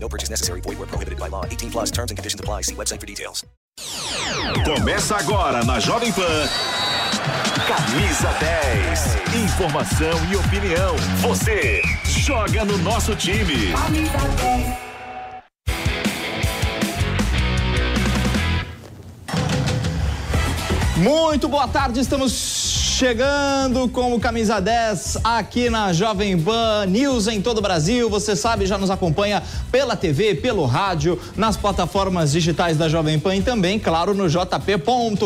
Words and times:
No 0.00 0.08
purchase 0.08 0.30
necessary. 0.30 0.60
Void 0.62 0.78
where 0.78 0.86
prohibited 0.86 1.18
by 1.18 1.28
law. 1.28 1.44
18 1.44 1.70
plus 1.70 1.90
terms 1.90 2.10
and 2.10 2.16
conditions 2.16 2.40
apply. 2.40 2.62
See 2.62 2.74
website 2.74 3.00
for 3.00 3.06
details. 3.06 3.44
Começa 4.64 5.16
agora 5.16 5.64
na 5.64 5.78
Jovem 5.78 6.12
Pan. 6.12 6.48
Camisa 7.66 8.30
10. 8.40 9.44
Informação 9.44 10.32
e 10.32 10.36
opinião. 10.36 10.96
Você 11.20 11.82
joga 12.04 12.64
no 12.64 12.78
nosso 12.78 13.14
time. 13.14 13.74
Muito 20.96 21.48
boa 21.48 21.68
tarde, 21.68 22.00
estamos 22.00 22.67
chegando 22.98 23.88
com 23.88 24.12
o 24.12 24.18
Camisa 24.18 24.58
10 24.58 25.18
aqui 25.22 25.70
na 25.70 25.92
Jovem 25.92 26.36
Pan 26.36 26.84
News 26.88 27.28
em 27.28 27.40
todo 27.40 27.58
o 27.58 27.62
Brasil. 27.62 28.10
Você 28.10 28.34
sabe, 28.34 28.66
já 28.66 28.76
nos 28.76 28.90
acompanha 28.90 29.40
pela 29.70 29.94
TV, 29.94 30.34
pelo 30.34 30.66
rádio, 30.66 31.16
nas 31.36 31.56
plataformas 31.56 32.32
digitais 32.32 32.76
da 32.76 32.88
Jovem 32.88 33.16
Pan 33.16 33.36
e 33.36 33.40
também, 33.40 33.78
claro, 33.78 34.14
no 34.14 34.28
jp.com.br, 34.28 35.22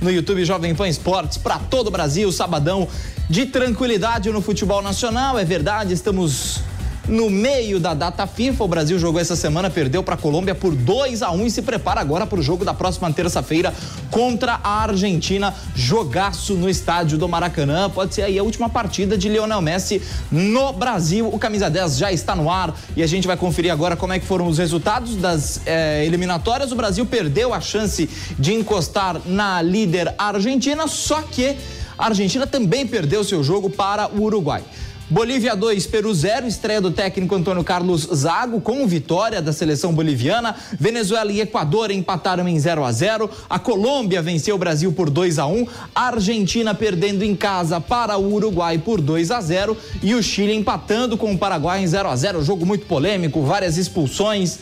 no 0.00 0.08
YouTube 0.08 0.44
Jovem 0.44 0.72
Pan 0.72 0.86
Esportes 0.86 1.36
para 1.36 1.58
todo 1.58 1.88
o 1.88 1.90
Brasil. 1.90 2.30
Sabadão 2.30 2.86
de 3.28 3.46
tranquilidade 3.46 4.30
no 4.30 4.40
futebol 4.40 4.80
nacional, 4.80 5.36
é 5.36 5.44
verdade, 5.44 5.94
estamos 5.94 6.60
no 7.08 7.30
meio 7.30 7.78
da 7.78 7.94
data 7.94 8.26
FIFA. 8.26 8.64
O 8.64 8.68
Brasil 8.68 8.98
jogou 8.98 9.20
essa 9.20 9.36
semana, 9.36 9.70
perdeu 9.70 10.02
para 10.02 10.14
a 10.14 10.18
Colômbia 10.18 10.54
por 10.54 10.74
2 10.74 11.22
a 11.22 11.30
1 11.30 11.46
e 11.46 11.50
se 11.50 11.62
prepara 11.62 12.00
agora 12.00 12.26
para 12.26 12.38
o 12.38 12.42
jogo 12.42 12.64
da 12.64 12.74
próxima 12.74 13.12
terça-feira 13.12 13.72
contra 14.10 14.60
a 14.62 14.82
Argentina. 14.82 15.54
Jogaço 15.74 16.54
no 16.54 16.68
estádio 16.68 17.18
do 17.18 17.28
Maracanã. 17.28 17.88
Pode 17.90 18.14
ser 18.14 18.22
aí 18.22 18.38
a 18.38 18.42
última 18.42 18.68
partida 18.68 19.16
de 19.16 19.28
Lionel 19.28 19.60
Messi 19.60 20.02
no 20.30 20.72
Brasil. 20.72 21.28
O 21.28 21.38
camisa 21.38 21.70
10 21.70 21.98
já 21.98 22.12
está 22.12 22.34
no 22.34 22.50
ar 22.50 22.74
e 22.96 23.02
a 23.02 23.06
gente 23.06 23.26
vai 23.26 23.36
conferir 23.36 23.72
agora 23.72 23.96
como 23.96 24.12
é 24.12 24.18
que 24.18 24.26
foram 24.26 24.46
os 24.46 24.58
resultados 24.58 25.16
das 25.16 25.60
eh, 25.66 26.04
eliminatórias. 26.04 26.72
O 26.72 26.76
Brasil 26.76 27.06
perdeu 27.06 27.54
a 27.54 27.60
chance 27.60 28.08
de 28.38 28.54
encostar 28.54 29.20
na 29.24 29.62
líder 29.62 30.14
Argentina, 30.18 30.86
só 30.86 31.22
que 31.22 31.56
a 31.98 32.06
Argentina 32.06 32.46
também 32.46 32.86
perdeu 32.86 33.24
seu 33.24 33.42
jogo 33.42 33.70
para 33.70 34.08
o 34.08 34.22
Uruguai. 34.22 34.62
Bolívia 35.08 35.54
2, 35.54 35.86
Peru 35.86 36.12
0, 36.12 36.48
estreia 36.48 36.80
do 36.80 36.90
técnico 36.90 37.32
Antônio 37.32 37.62
Carlos 37.62 38.08
Zago 38.12 38.60
com 38.60 38.84
vitória 38.88 39.40
da 39.40 39.52
seleção 39.52 39.94
boliviana. 39.94 40.56
Venezuela 40.80 41.30
e 41.30 41.40
Equador 41.40 41.92
empataram 41.92 42.48
em 42.48 42.58
0 42.58 42.84
a 42.84 42.90
0. 42.90 43.30
A 43.48 43.56
Colômbia 43.56 44.20
venceu 44.20 44.56
o 44.56 44.58
Brasil 44.58 44.92
por 44.92 45.08
2 45.08 45.38
a 45.38 45.46
1. 45.46 45.68
A 45.94 46.08
Argentina 46.08 46.74
perdendo 46.74 47.22
em 47.22 47.36
casa 47.36 47.80
para 47.80 48.18
o 48.18 48.34
Uruguai 48.34 48.78
por 48.78 49.00
2 49.00 49.30
a 49.30 49.40
0 49.40 49.76
e 50.02 50.12
o 50.12 50.20
Chile 50.20 50.52
empatando 50.52 51.16
com 51.16 51.32
o 51.32 51.38
Paraguai 51.38 51.84
em 51.84 51.86
0 51.86 52.08
a 52.08 52.16
0. 52.16 52.42
Jogo 52.42 52.66
muito 52.66 52.86
polêmico, 52.86 53.42
várias 53.42 53.76
expulsões. 53.76 54.58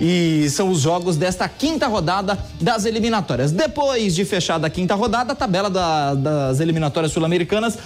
E 0.00 0.48
são 0.48 0.70
os 0.70 0.80
jogos 0.80 1.18
desta 1.18 1.46
quinta 1.50 1.86
rodada 1.86 2.38
das 2.58 2.86
eliminatórias. 2.86 3.52
Depois 3.52 4.14
de 4.14 4.24
fechada 4.24 4.66
a 4.66 4.70
quinta 4.70 4.94
rodada, 4.94 5.34
a 5.34 5.36
tabela 5.36 5.68
da, 5.68 6.14
das 6.14 6.60
eliminatórias 6.60 7.12
sul-americanas 7.12 7.78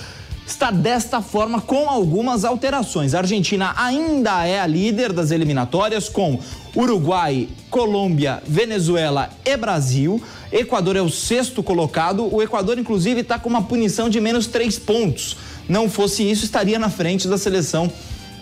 está 0.47 0.70
desta 0.70 1.20
forma 1.20 1.61
com 1.61 1.89
algumas 1.90 2.45
alterações. 2.45 3.14
A 3.14 3.18
Argentina 3.18 3.74
ainda 3.77 4.46
é 4.46 4.61
a 4.61 4.67
líder 4.67 5.12
das 5.12 5.30
eliminatórias 5.33 6.08
com 6.08 6.39
Uruguai, 6.74 7.48
Colômbia, 7.68 8.42
Venezuela 8.46 9.29
e 9.45 9.56
Brasil. 9.56 10.23
Equador 10.52 10.96
é 10.96 11.02
o 11.02 11.11
sexto 11.11 11.62
colocado. 11.62 12.33
O 12.33 12.40
Equador, 12.40 12.79
inclusive, 12.79 13.23
está 13.23 13.39
com 13.39 13.48
uma 13.48 13.62
punição 13.62 14.08
de 14.08 14.20
menos 14.20 14.46
três 14.46 14.79
pontos. 14.79 15.36
Não 15.68 15.90
fosse 15.90 16.23
isso, 16.23 16.45
estaria 16.45 16.79
na 16.79 16.89
frente 16.89 17.27
da 17.27 17.36
seleção 17.36 17.90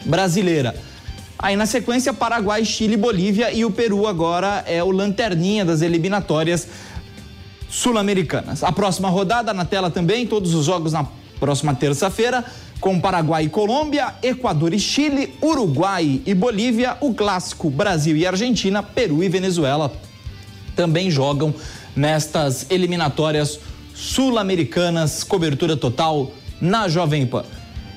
brasileira. 0.04 0.74
Aí 1.38 1.56
na 1.56 1.66
sequência, 1.66 2.12
Paraguai, 2.12 2.64
Chile, 2.64 2.96
Bolívia 2.96 3.50
e 3.52 3.64
o 3.64 3.70
Peru 3.70 4.06
agora 4.06 4.62
é 4.66 4.82
o 4.84 4.90
lanterninha 4.90 5.64
das 5.64 5.80
eliminatórias 5.80 6.68
sul-americanas. 7.68 8.62
A 8.62 8.70
próxima 8.70 9.08
rodada 9.08 9.52
na 9.52 9.64
tela 9.64 9.90
também, 9.90 10.26
todos 10.26 10.54
os 10.54 10.66
jogos 10.66 10.92
na 10.92 11.06
próxima 11.38 11.74
terça-feira, 11.74 12.44
com 12.80 13.00
Paraguai 13.00 13.44
e 13.44 13.48
Colômbia, 13.48 14.14
Equador 14.22 14.74
e 14.74 14.78
Chile, 14.78 15.34
Uruguai 15.42 16.20
e 16.26 16.34
Bolívia, 16.34 16.96
o 17.00 17.14
clássico 17.14 17.70
Brasil 17.70 18.16
e 18.16 18.26
Argentina, 18.26 18.82
Peru 18.82 19.22
e 19.22 19.28
Venezuela 19.28 19.92
também 20.74 21.10
jogam 21.10 21.54
nestas 21.94 22.66
eliminatórias 22.70 23.60
sul-americanas, 23.94 25.22
cobertura 25.22 25.76
total 25.76 26.32
na 26.60 26.88
Jovem 26.88 27.26
Pan. 27.26 27.44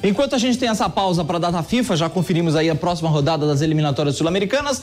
Enquanto 0.03 0.35
a 0.35 0.37
gente 0.37 0.57
tem 0.59 0.69
essa 0.69 0.87
pausa 0.87 1.25
para 1.25 1.37
a 1.37 1.39
data 1.39 1.63
FIFA, 1.63 1.95
já 1.95 2.09
conferimos 2.09 2.55
aí 2.55 2.69
a 2.69 2.75
próxima 2.75 3.09
rodada 3.09 3.47
das 3.47 3.61
eliminatórias 3.61 4.15
sul-americanas. 4.15 4.81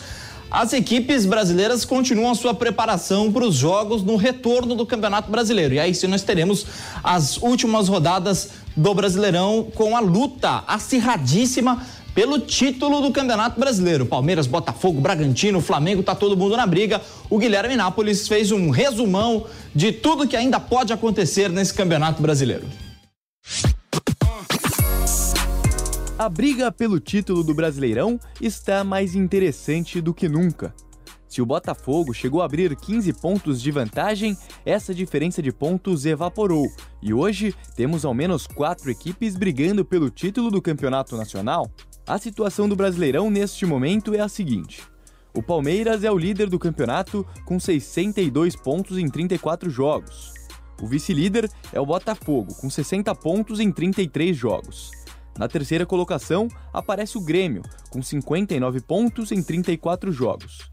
As 0.57 0.73
equipes 0.73 1.27
brasileiras 1.27 1.85
continuam 1.85 2.31
a 2.31 2.35
sua 2.37 2.55
preparação 2.55 3.33
para 3.33 3.45
os 3.45 3.57
jogos 3.57 4.05
no 4.05 4.15
retorno 4.15 4.77
do 4.77 4.87
Campeonato 4.87 5.29
Brasileiro. 5.29 5.75
E 5.75 5.81
aí 5.81 5.93
sim 5.93 6.07
nós 6.07 6.23
teremos 6.23 6.65
as 7.03 7.39
últimas 7.39 7.89
rodadas 7.89 8.51
do 8.77 8.95
Brasileirão 8.95 9.69
com 9.75 9.97
a 9.97 10.01
luta 10.01 10.63
acirradíssima 10.69 11.85
pelo 12.15 12.39
título 12.39 13.01
do 13.01 13.11
Campeonato 13.11 13.59
Brasileiro. 13.59 14.07
Palmeiras, 14.07 14.47
Botafogo, 14.47 15.01
Bragantino, 15.01 15.61
Flamengo, 15.61 16.05
tá 16.05 16.15
todo 16.15 16.37
mundo 16.37 16.57
na 16.57 16.69
briga. 16.69 17.03
O 17.29 17.37
Guilherme 17.37 17.75
Nápoles 17.75 18.29
fez 18.29 18.53
um 18.53 18.71
resumão 18.71 19.47
de 19.75 19.91
tudo 19.91 20.29
que 20.29 20.37
ainda 20.37 20.61
pode 20.61 20.93
acontecer 20.93 21.51
nesse 21.51 21.75
Campeonato 21.75 22.23
Brasileiro. 22.23 22.69
A 26.17 26.29
briga 26.29 26.71
pelo 26.71 27.01
título 27.01 27.43
do 27.43 27.53
Brasileirão 27.53 28.21
está 28.41 28.85
mais 28.85 29.17
interessante 29.17 30.01
do 30.01 30.15
que 30.15 30.29
nunca. 30.29 30.73
Se 31.27 31.43
o 31.43 31.47
Botafogo 31.47 32.15
chegou 32.15 32.41
a 32.41 32.45
abrir 32.45 32.77
15 32.77 33.13
pontos 33.15 33.61
de 33.61 33.73
vantagem, 33.73 34.39
essa 34.65 34.95
diferença 34.95 35.43
de 35.43 35.51
pontos 35.51 36.07
evaporou 36.07 36.69
e 37.03 37.13
hoje 37.13 37.53
temos 37.75 38.05
ao 38.05 38.15
menos 38.15 38.47
quatro 38.47 38.93
equipes 38.93 39.35
brigando 39.35 39.85
pelo 39.85 40.09
título 40.09 40.53
do 40.53 40.63
Campeonato 40.63 41.17
Nacional. 41.17 41.69
A 42.07 42.17
situação 42.17 42.69
do 42.69 42.77
Brasileirão 42.77 43.29
neste 43.29 43.67
momento 43.67 44.15
é 44.15 44.21
a 44.21 44.29
seguinte: 44.29 44.85
o 45.35 45.43
Palmeiras 45.43 46.05
é 46.05 46.13
o 46.13 46.17
líder 46.17 46.49
do 46.49 46.61
campeonato 46.61 47.27
com 47.45 47.59
62 47.59 48.55
pontos 48.55 48.99
em 48.99 49.09
34 49.09 49.69
jogos. 49.69 50.33
O 50.81 50.87
vice-líder 50.87 51.51
é 51.73 51.81
o 51.81 51.87
Botafogo, 51.87 52.55
com 52.55 52.71
60 52.71 53.13
pontos 53.17 53.59
em 53.59 53.73
33 53.73 54.37
jogos. 54.37 54.93
Na 55.39 55.49
terceira 55.49 55.85
colocação 55.85 56.49
aparece 56.73 57.19
o 57.19 57.21
Grêmio, 57.21 57.63
com 57.91 58.03
59 58.03 58.81
pontos 58.81 59.33
em 59.33 59.43
34 59.43 60.13
jogos. 60.13 60.71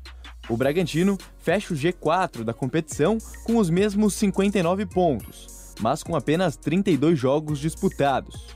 O 0.49 0.57
Bragantino 0.57 1.17
fecha 1.37 1.73
o 1.73 1.77
G4 1.77 2.43
da 2.43 2.53
competição 2.53 3.17
com 3.43 3.57
os 3.57 3.69
mesmos 3.69 4.13
59 4.15 4.85
pontos, 4.85 5.73
mas 5.79 6.03
com 6.03 6.15
apenas 6.15 6.55
32 6.57 7.17
jogos 7.17 7.59
disputados. 7.59 8.47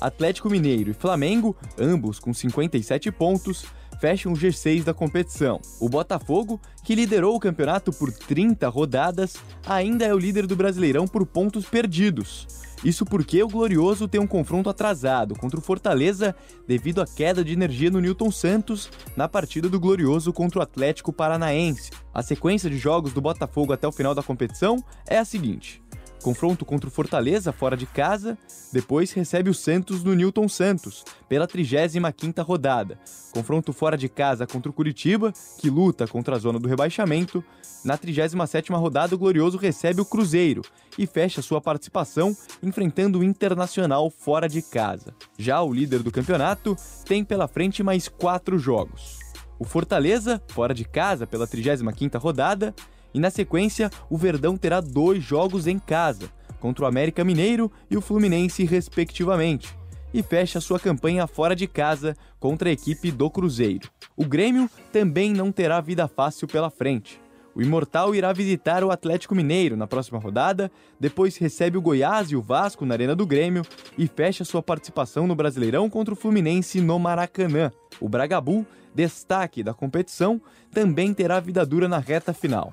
Atlético 0.00 0.50
Mineiro 0.50 0.90
e 0.90 0.94
Flamengo, 0.94 1.56
ambos 1.78 2.18
com 2.18 2.34
57 2.34 3.12
pontos, 3.12 3.64
fecham 4.00 4.32
o 4.32 4.36
G6 4.36 4.82
da 4.82 4.92
competição. 4.92 5.60
O 5.78 5.88
Botafogo, 5.88 6.60
que 6.82 6.96
liderou 6.96 7.36
o 7.36 7.40
campeonato 7.40 7.92
por 7.92 8.10
30 8.10 8.68
rodadas, 8.68 9.36
ainda 9.64 10.04
é 10.04 10.12
o 10.12 10.18
líder 10.18 10.48
do 10.48 10.56
Brasileirão 10.56 11.06
por 11.06 11.24
pontos 11.24 11.66
perdidos. 11.66 12.48
Isso 12.84 13.04
porque 13.04 13.42
o 13.42 13.48
Glorioso 13.48 14.08
tem 14.08 14.20
um 14.20 14.26
confronto 14.26 14.68
atrasado 14.68 15.36
contra 15.36 15.58
o 15.58 15.62
Fortaleza 15.62 16.34
devido 16.66 17.00
à 17.00 17.06
queda 17.06 17.44
de 17.44 17.52
energia 17.52 17.90
no 17.90 18.00
Newton 18.00 18.30
Santos 18.30 18.90
na 19.16 19.28
partida 19.28 19.68
do 19.68 19.78
Glorioso 19.78 20.32
contra 20.32 20.58
o 20.58 20.62
Atlético 20.62 21.12
Paranaense. 21.12 21.90
A 22.12 22.22
sequência 22.22 22.68
de 22.68 22.76
jogos 22.76 23.12
do 23.12 23.20
Botafogo 23.20 23.72
até 23.72 23.86
o 23.86 23.92
final 23.92 24.14
da 24.14 24.22
competição 24.22 24.82
é 25.06 25.16
a 25.18 25.24
seguinte: 25.24 25.80
confronto 26.22 26.64
contra 26.64 26.88
o 26.88 26.92
Fortaleza 26.92 27.52
fora 27.52 27.76
de 27.76 27.84
casa, 27.84 28.38
depois 28.72 29.12
recebe 29.12 29.50
o 29.50 29.54
Santos 29.54 30.02
no 30.02 30.14
Newton 30.14 30.48
Santos, 30.48 31.04
pela 31.28 31.46
35ª 31.46 32.42
rodada. 32.44 32.98
Confronto 33.32 33.72
fora 33.72 33.96
de 33.98 34.08
casa 34.08 34.46
contra 34.46 34.70
o 34.70 34.72
Curitiba, 34.72 35.32
que 35.58 35.68
luta 35.68 36.06
contra 36.06 36.36
a 36.36 36.38
zona 36.38 36.58
do 36.58 36.68
rebaixamento. 36.68 37.44
Na 37.84 37.98
37ª 37.98 38.78
rodada, 38.78 39.14
o 39.14 39.18
Glorioso 39.18 39.58
recebe 39.58 40.00
o 40.00 40.04
Cruzeiro 40.04 40.62
e 40.96 41.06
fecha 41.06 41.42
sua 41.42 41.60
participação 41.60 42.36
enfrentando 42.62 43.18
o 43.18 43.24
Internacional 43.24 44.08
fora 44.08 44.48
de 44.48 44.62
casa. 44.62 45.14
Já 45.36 45.60
o 45.60 45.72
líder 45.72 46.02
do 46.02 46.12
campeonato 46.12 46.76
tem 47.04 47.24
pela 47.24 47.48
frente 47.48 47.82
mais 47.82 48.08
quatro 48.08 48.58
jogos. 48.58 49.18
o 49.58 49.64
Fortaleza, 49.64 50.42
fora 50.48 50.74
de 50.74 50.84
casa 50.84 51.26
pela 51.26 51.46
35ª 51.46 52.18
rodada, 52.18 52.74
e 53.14 53.20
na 53.20 53.30
sequência, 53.30 53.90
o 54.08 54.16
Verdão 54.16 54.56
terá 54.56 54.80
dois 54.80 55.22
jogos 55.22 55.66
em 55.66 55.78
casa, 55.78 56.30
contra 56.60 56.84
o 56.84 56.88
América 56.88 57.24
Mineiro 57.24 57.70
e 57.90 57.96
o 57.96 58.00
Fluminense, 58.00 58.64
respectivamente, 58.64 59.76
e 60.14 60.22
fecha 60.22 60.60
sua 60.60 60.78
campanha 60.78 61.26
fora 61.26 61.56
de 61.56 61.66
casa 61.66 62.16
contra 62.38 62.68
a 62.68 62.72
equipe 62.72 63.10
do 63.10 63.28
Cruzeiro. 63.30 63.90
O 64.16 64.24
Grêmio 64.24 64.70
também 64.92 65.32
não 65.32 65.50
terá 65.50 65.80
vida 65.80 66.06
fácil 66.06 66.46
pela 66.46 66.70
frente. 66.70 67.20
O 67.54 67.60
Imortal 67.60 68.14
irá 68.14 68.32
visitar 68.32 68.82
o 68.82 68.90
Atlético 68.90 69.34
Mineiro 69.34 69.76
na 69.76 69.86
próxima 69.86 70.18
rodada, 70.18 70.70
depois 70.98 71.36
recebe 71.36 71.76
o 71.76 71.82
Goiás 71.82 72.30
e 72.30 72.36
o 72.36 72.40
Vasco 72.40 72.86
na 72.86 72.94
Arena 72.94 73.14
do 73.14 73.26
Grêmio 73.26 73.62
e 73.98 74.06
fecha 74.06 74.44
sua 74.44 74.62
participação 74.62 75.26
no 75.26 75.34
Brasileirão 75.34 75.90
contra 75.90 76.14
o 76.14 76.16
Fluminense 76.16 76.80
no 76.80 76.98
Maracanã. 76.98 77.70
O 78.00 78.08
Bragabu, 78.08 78.66
destaque 78.94 79.62
da 79.62 79.74
competição, 79.74 80.40
também 80.72 81.12
terá 81.12 81.40
vida 81.40 81.66
dura 81.66 81.88
na 81.88 81.98
reta 81.98 82.32
final. 82.32 82.72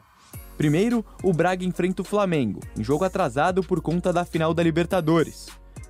Primeiro, 0.59 1.05
o 1.23 1.31
Braga 1.31 1.63
enfrenta 1.63 2.01
o 2.01 2.05
Flamengo, 2.05 2.59
em 2.77 2.83
jogo 2.83 3.05
atrasado 3.05 3.63
por 3.63 3.79
conta 3.79 4.11
da 4.11 4.25
final 4.25 4.53
da 4.53 4.61
Libertadores. 4.61 5.47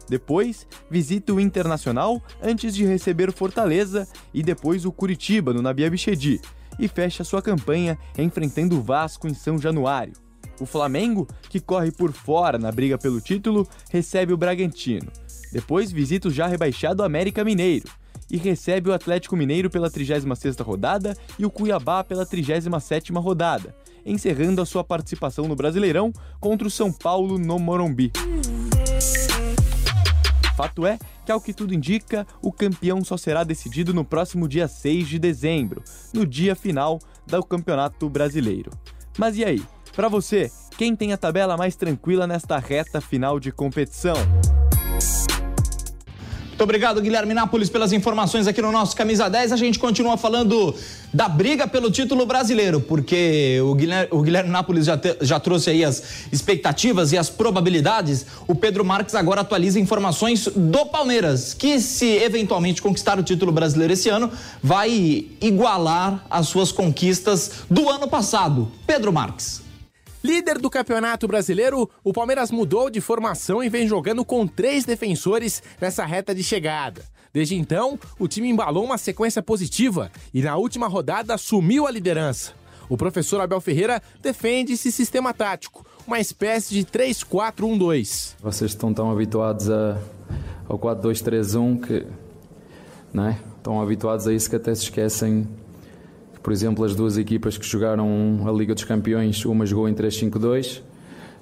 Depois, 0.07 0.67
visita 0.87 1.33
o 1.33 1.39
Internacional 1.39 2.21
antes 2.39 2.75
de 2.75 2.85
receber 2.85 3.29
o 3.29 3.33
Fortaleza 3.33 4.07
e 4.31 4.43
depois 4.43 4.85
o 4.85 4.91
Curitiba 4.91 5.51
no 5.53 5.63
Nabia 5.63 5.89
Bichedi 5.89 6.39
e 6.77 6.87
fecha 6.87 7.23
sua 7.23 7.41
campanha 7.41 7.97
enfrentando 8.15 8.77
o 8.77 8.81
Vasco 8.83 9.27
em 9.27 9.33
São 9.33 9.57
Januário. 9.57 10.13
O 10.59 10.67
Flamengo, 10.67 11.27
que 11.49 11.59
corre 11.59 11.91
por 11.91 12.11
fora 12.11 12.59
na 12.59 12.71
briga 12.71 12.95
pelo 12.95 13.19
título, 13.19 13.67
recebe 13.89 14.33
o 14.33 14.37
Bragantino. 14.37 15.11
Depois 15.51 15.91
visita 15.91 16.27
o 16.27 16.31
já 16.31 16.45
rebaixado 16.45 17.01
América 17.01 17.43
Mineiro 17.43 17.89
e 18.29 18.37
recebe 18.37 18.91
o 18.91 18.93
Atlético 18.93 19.35
Mineiro 19.35 19.67
pela 19.67 19.89
36ª 19.89 20.63
rodada 20.63 21.17
e 21.39 21.45
o 21.45 21.49
Cuiabá 21.49 22.03
pela 22.03 22.23
37ª 22.23 23.19
rodada, 23.19 23.75
encerrando 24.05 24.61
a 24.61 24.65
sua 24.65 24.83
participação 24.83 25.47
no 25.47 25.55
Brasileirão 25.55 26.11
contra 26.39 26.67
o 26.67 26.71
São 26.71 26.91
Paulo 26.91 27.37
no 27.37 27.57
Morumbi. 27.59 28.11
Fato 30.55 30.85
é 30.85 30.99
que, 31.25 31.31
ao 31.31 31.39
que 31.39 31.53
tudo 31.53 31.73
indica, 31.73 32.27
o 32.41 32.51
campeão 32.51 33.01
só 33.03 33.15
será 33.15 33.45
decidido 33.45 33.93
no 33.93 34.03
próximo 34.03 34.47
dia 34.47 34.67
6 34.67 35.07
de 35.07 35.17
dezembro, 35.17 35.81
no 36.13 36.25
dia 36.25 36.53
final 36.53 36.99
do 37.25 37.41
Campeonato 37.43 38.09
Brasileiro. 38.09 38.71
Mas 39.17 39.37
e 39.37 39.45
aí? 39.45 39.63
Para 39.95 40.09
você, 40.09 40.51
quem 40.77 40.95
tem 40.95 41.13
a 41.13 41.17
tabela 41.17 41.55
mais 41.55 41.75
tranquila 41.75 42.27
nesta 42.27 42.57
reta 42.57 42.99
final 42.99 43.39
de 43.39 43.51
competição? 43.51 44.15
Muito 46.59 46.67
obrigado, 46.67 47.01
Guilherme 47.01 47.33
Nápoles, 47.33 47.69
pelas 47.69 47.93
informações 47.93 48.45
aqui 48.45 48.61
no 48.61 48.69
nosso 48.69 48.93
Camisa 48.93 49.29
10. 49.29 49.53
A 49.53 49.55
gente 49.55 49.79
continua 49.79 50.17
falando 50.17 50.75
da 51.13 51.29
briga 51.29 51.65
pelo 51.65 51.89
título 51.89 52.25
brasileiro, 52.25 52.81
porque 52.81 53.61
o 53.63 53.73
Guilherme, 53.73 54.09
o 54.11 54.21
Guilherme 54.21 54.49
Nápoles 54.49 54.85
já, 54.85 54.97
te, 54.97 55.15
já 55.21 55.39
trouxe 55.39 55.69
aí 55.69 55.85
as 55.85 56.03
expectativas 56.33 57.13
e 57.13 57.17
as 57.17 57.29
probabilidades. 57.29 58.25
O 58.45 58.53
Pedro 58.53 58.83
Marques 58.83 59.15
agora 59.15 59.39
atualiza 59.39 59.79
informações 59.79 60.49
do 60.53 60.85
Palmeiras, 60.87 61.53
que 61.53 61.79
se 61.79 62.17
eventualmente 62.17 62.81
conquistar 62.81 63.17
o 63.17 63.23
título 63.23 63.53
brasileiro 63.53 63.93
esse 63.93 64.09
ano, 64.09 64.29
vai 64.61 65.27
igualar 65.39 66.25
as 66.29 66.49
suas 66.49 66.73
conquistas 66.73 67.51
do 67.69 67.89
ano 67.89 68.09
passado. 68.09 68.69
Pedro 68.85 69.13
Marques. 69.13 69.68
Líder 70.21 70.57
do 70.57 70.69
Campeonato 70.69 71.27
Brasileiro, 71.27 71.89
o 72.03 72.11
Palmeiras 72.11 72.51
mudou 72.51 72.89
de 72.89 72.99
formação 72.99 73.63
e 73.63 73.69
vem 73.69 73.87
jogando 73.87 74.25
com 74.25 74.45
três 74.45 74.83
defensores 74.83 75.63
nessa 75.79 76.05
reta 76.05 76.35
de 76.35 76.43
chegada. 76.43 77.05
Desde 77.31 77.55
então, 77.55 77.97
o 78.17 78.27
time 78.27 78.49
embalou 78.49 78.83
uma 78.83 78.97
sequência 78.97 79.41
positiva 79.41 80.11
e 80.33 80.41
na 80.41 80.57
última 80.57 80.87
rodada 80.87 81.33
assumiu 81.33 81.87
a 81.87 81.91
liderança. 81.91 82.51
O 82.89 82.97
professor 82.97 83.39
Abel 83.39 83.61
Ferreira 83.61 84.01
defende 84.21 84.73
esse 84.73 84.91
sistema 84.91 85.33
tático, 85.33 85.85
uma 86.05 86.19
espécie 86.19 86.73
de 86.73 86.83
3-4-1-2. 86.85 88.33
Vocês 88.41 88.71
estão 88.71 88.93
tão 88.93 89.11
habituados 89.11 89.69
a, 89.69 90.01
ao 90.67 90.77
4-2-3-1 90.77 91.81
que 91.81 92.07
não 93.13 93.27
é? 93.27 93.39
estão 93.55 93.81
habituados 93.81 94.27
a 94.27 94.33
isso 94.33 94.49
que 94.49 94.55
até 94.55 94.73
se 94.73 94.83
esquecem 94.83 95.47
por 96.41 96.53
exemplo, 96.53 96.83
as 96.85 96.95
duas 96.95 97.17
equipas 97.17 97.57
que 97.57 97.65
jogaram 97.65 98.45
a 98.47 98.51
Liga 98.51 98.73
dos 98.73 98.83
Campeões, 98.83 99.43
uma 99.45 99.65
jogou 99.65 99.87
em 99.89 99.93
3-5-2 99.93 100.81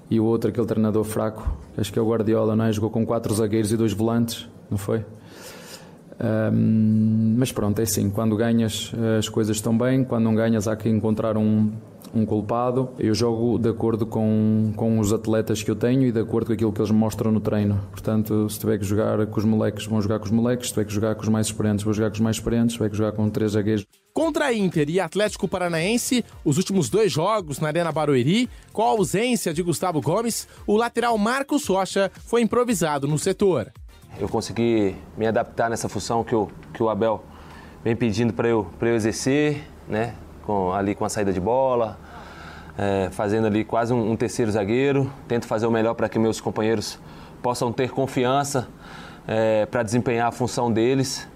e 0.09 0.19
o 0.19 0.25
outro, 0.25 0.49
aquele 0.49 0.65
treinador 0.65 1.03
fraco, 1.03 1.57
acho 1.77 1.91
que 1.91 1.99
é 1.99 2.01
o 2.01 2.09
Guardiola, 2.09 2.55
não 2.55 2.65
é? 2.65 2.71
jogou 2.71 2.89
com 2.89 3.05
quatro 3.05 3.33
zagueiros 3.33 3.71
e 3.71 3.77
dois 3.77 3.93
volantes, 3.93 4.47
não 4.69 4.77
foi? 4.77 5.03
Um, 6.19 7.35
mas 7.37 7.51
pronto, 7.51 7.79
é 7.79 7.83
assim, 7.83 8.09
quando 8.09 8.35
ganhas 8.35 8.91
as 9.17 9.29
coisas 9.29 9.57
estão 9.57 9.77
bem, 9.77 10.03
quando 10.03 10.23
não 10.23 10.35
ganhas 10.35 10.67
há 10.67 10.75
que 10.75 10.89
encontrar 10.89 11.37
um, 11.37 11.71
um 12.13 12.25
culpado. 12.25 12.89
Eu 12.97 13.13
jogo 13.13 13.57
de 13.59 13.69
acordo 13.69 14.05
com, 14.05 14.73
com 14.75 14.99
os 14.99 15.13
atletas 15.13 15.61
que 15.61 15.69
eu 15.69 15.75
tenho 15.75 16.03
e 16.03 16.11
de 16.11 16.19
acordo 16.19 16.47
com 16.47 16.53
aquilo 16.53 16.73
que 16.73 16.81
eles 16.81 16.91
mostram 16.91 17.31
no 17.31 17.39
treino. 17.39 17.79
Portanto, 17.91 18.49
se 18.49 18.59
tiver 18.59 18.77
que 18.77 18.85
jogar 18.85 19.25
com 19.27 19.39
os 19.39 19.45
moleques, 19.45 19.85
vão 19.85 20.01
jogar 20.01 20.19
com 20.19 20.25
os 20.25 20.31
moleques. 20.31 20.67
Se 20.67 20.73
tiver 20.73 20.85
que 20.85 20.93
jogar 20.93 21.15
com 21.15 21.21
os 21.21 21.29
mais 21.29 21.47
experientes, 21.47 21.83
vou 21.83 21.93
jogar 21.93 22.09
com 22.09 22.15
os 22.15 22.21
mais 22.21 22.35
experientes. 22.35 22.73
Se 22.73 22.77
tiver 22.77 22.89
que 22.89 22.97
jogar 22.97 23.11
com 23.11 23.29
três 23.29 23.51
zagueiros. 23.51 23.85
Contra 24.13 24.51
Inter 24.51 24.89
e 24.89 24.99
Atlético 24.99 25.47
Paranaense, 25.47 26.25
os 26.43 26.57
últimos 26.57 26.89
dois 26.89 27.11
jogos 27.11 27.59
na 27.59 27.67
Arena 27.67 27.91
Barueri, 27.91 28.49
com 28.73 28.81
a 28.81 28.87
ausência 28.87 29.53
de 29.53 29.61
Gustavo 29.61 30.01
Gomes, 30.01 30.47
o 30.65 30.75
lateral 30.75 31.15
Marcos 31.19 31.67
Rocha 31.67 32.11
foi 32.25 32.41
improvisado 32.41 33.07
no 33.07 33.19
setor. 33.19 33.71
Eu 34.19 34.27
consegui 34.27 34.95
me 35.15 35.27
adaptar 35.27 35.69
nessa 35.69 35.87
função 35.87 36.23
que 36.23 36.33
o, 36.33 36.49
que 36.73 36.81
o 36.81 36.89
Abel 36.89 37.23
vem 37.83 37.95
pedindo 37.95 38.33
para 38.33 38.47
eu, 38.47 38.65
eu 38.81 38.95
exercer, 38.95 39.63
né? 39.87 40.15
com, 40.47 40.71
ali 40.71 40.95
com 40.95 41.05
a 41.05 41.09
saída 41.09 41.31
de 41.31 41.39
bola, 41.39 41.99
é, 42.77 43.09
fazendo 43.11 43.45
ali 43.45 43.63
quase 43.63 43.93
um, 43.93 44.11
um, 44.11 44.15
terceiro 44.15 44.49
zagueiro. 44.49 45.11
Tento 45.27 45.45
fazer 45.45 45.67
o 45.67 45.71
melhor 45.71 45.93
para 45.93 46.07
que 46.09 46.17
meus 46.17 46.41
companheiros 46.41 46.97
possam 47.43 47.71
ter 47.71 47.91
confiança 47.91 48.67
é, 49.27 49.65
para 49.67 49.83
desempenhar 49.83 50.29
a 50.29 50.31
função 50.31 50.71
deles. 50.71 51.27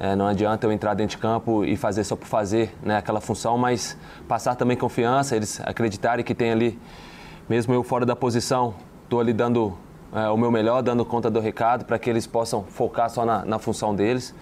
É, 0.00 0.16
não 0.16 0.26
adianta 0.26 0.66
eu 0.66 0.72
entrar 0.72 0.94
dentro 0.94 1.16
de 1.16 1.22
campo 1.22 1.64
e 1.64 1.76
fazer 1.76 2.02
só 2.02 2.16
por 2.16 2.26
fazer 2.26 2.74
né, 2.82 2.96
aquela 2.96 3.20
função, 3.20 3.56
mas 3.56 3.96
passar 4.26 4.56
também 4.56 4.76
confiança, 4.76 5.36
eles 5.36 5.60
acreditarem 5.60 6.24
que 6.24 6.34
tem 6.34 6.50
ali, 6.50 6.76
mesmo 7.48 7.72
eu 7.72 7.84
fora 7.84 8.04
da 8.04 8.16
posição, 8.16 8.74
estou 9.04 9.20
ali 9.20 9.32
dando 9.32 9.78
é, 10.14 10.28
o 10.28 10.36
meu 10.36 10.50
melhor, 10.50 10.82
dando 10.82 11.04
conta 11.04 11.30
do 11.30 11.40
recado 11.40 11.84
para 11.84 11.98
que 11.98 12.08
eles 12.08 12.26
possam 12.26 12.62
focar 12.62 13.10
só 13.10 13.26
na, 13.26 13.44
na 13.44 13.58
função 13.58 13.94
deles 13.94 14.34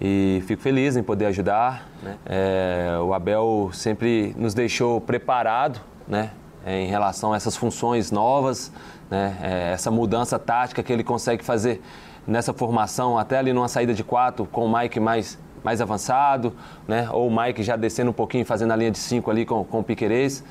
e 0.00 0.42
fico 0.46 0.62
feliz 0.62 0.96
em 0.96 1.02
poder 1.02 1.26
ajudar. 1.26 1.88
Né? 2.02 2.16
É, 2.26 2.98
o 3.00 3.12
Abel 3.12 3.70
sempre 3.72 4.34
nos 4.36 4.54
deixou 4.54 5.00
preparado 5.00 5.80
né? 6.08 6.30
em 6.66 6.86
relação 6.86 7.32
a 7.32 7.36
essas 7.36 7.56
funções 7.56 8.10
novas, 8.10 8.72
né? 9.10 9.36
É, 9.42 9.72
essa 9.74 9.90
mudança 9.90 10.38
tática 10.38 10.82
que 10.82 10.90
ele 10.90 11.04
consegue 11.04 11.44
fazer 11.44 11.82
nessa 12.26 12.52
formação, 12.52 13.18
até 13.18 13.36
ali 13.36 13.52
numa 13.52 13.68
saída 13.68 13.92
de 13.92 14.02
quatro, 14.02 14.46
com 14.46 14.64
o 14.64 14.78
Mike 14.78 14.98
mais, 14.98 15.38
mais 15.62 15.80
avançado, 15.80 16.54
né? 16.88 17.08
ou 17.10 17.28
o 17.28 17.36
Mike 17.36 17.62
já 17.62 17.76
descendo 17.76 18.10
um 18.10 18.14
pouquinho, 18.14 18.46
fazendo 18.46 18.72
a 18.72 18.76
linha 18.76 18.90
de 18.90 18.98
cinco 18.98 19.30
ali 19.30 19.44
com, 19.44 19.64
com 19.64 19.80
o 19.80 19.84
Piquerez. 19.84 20.42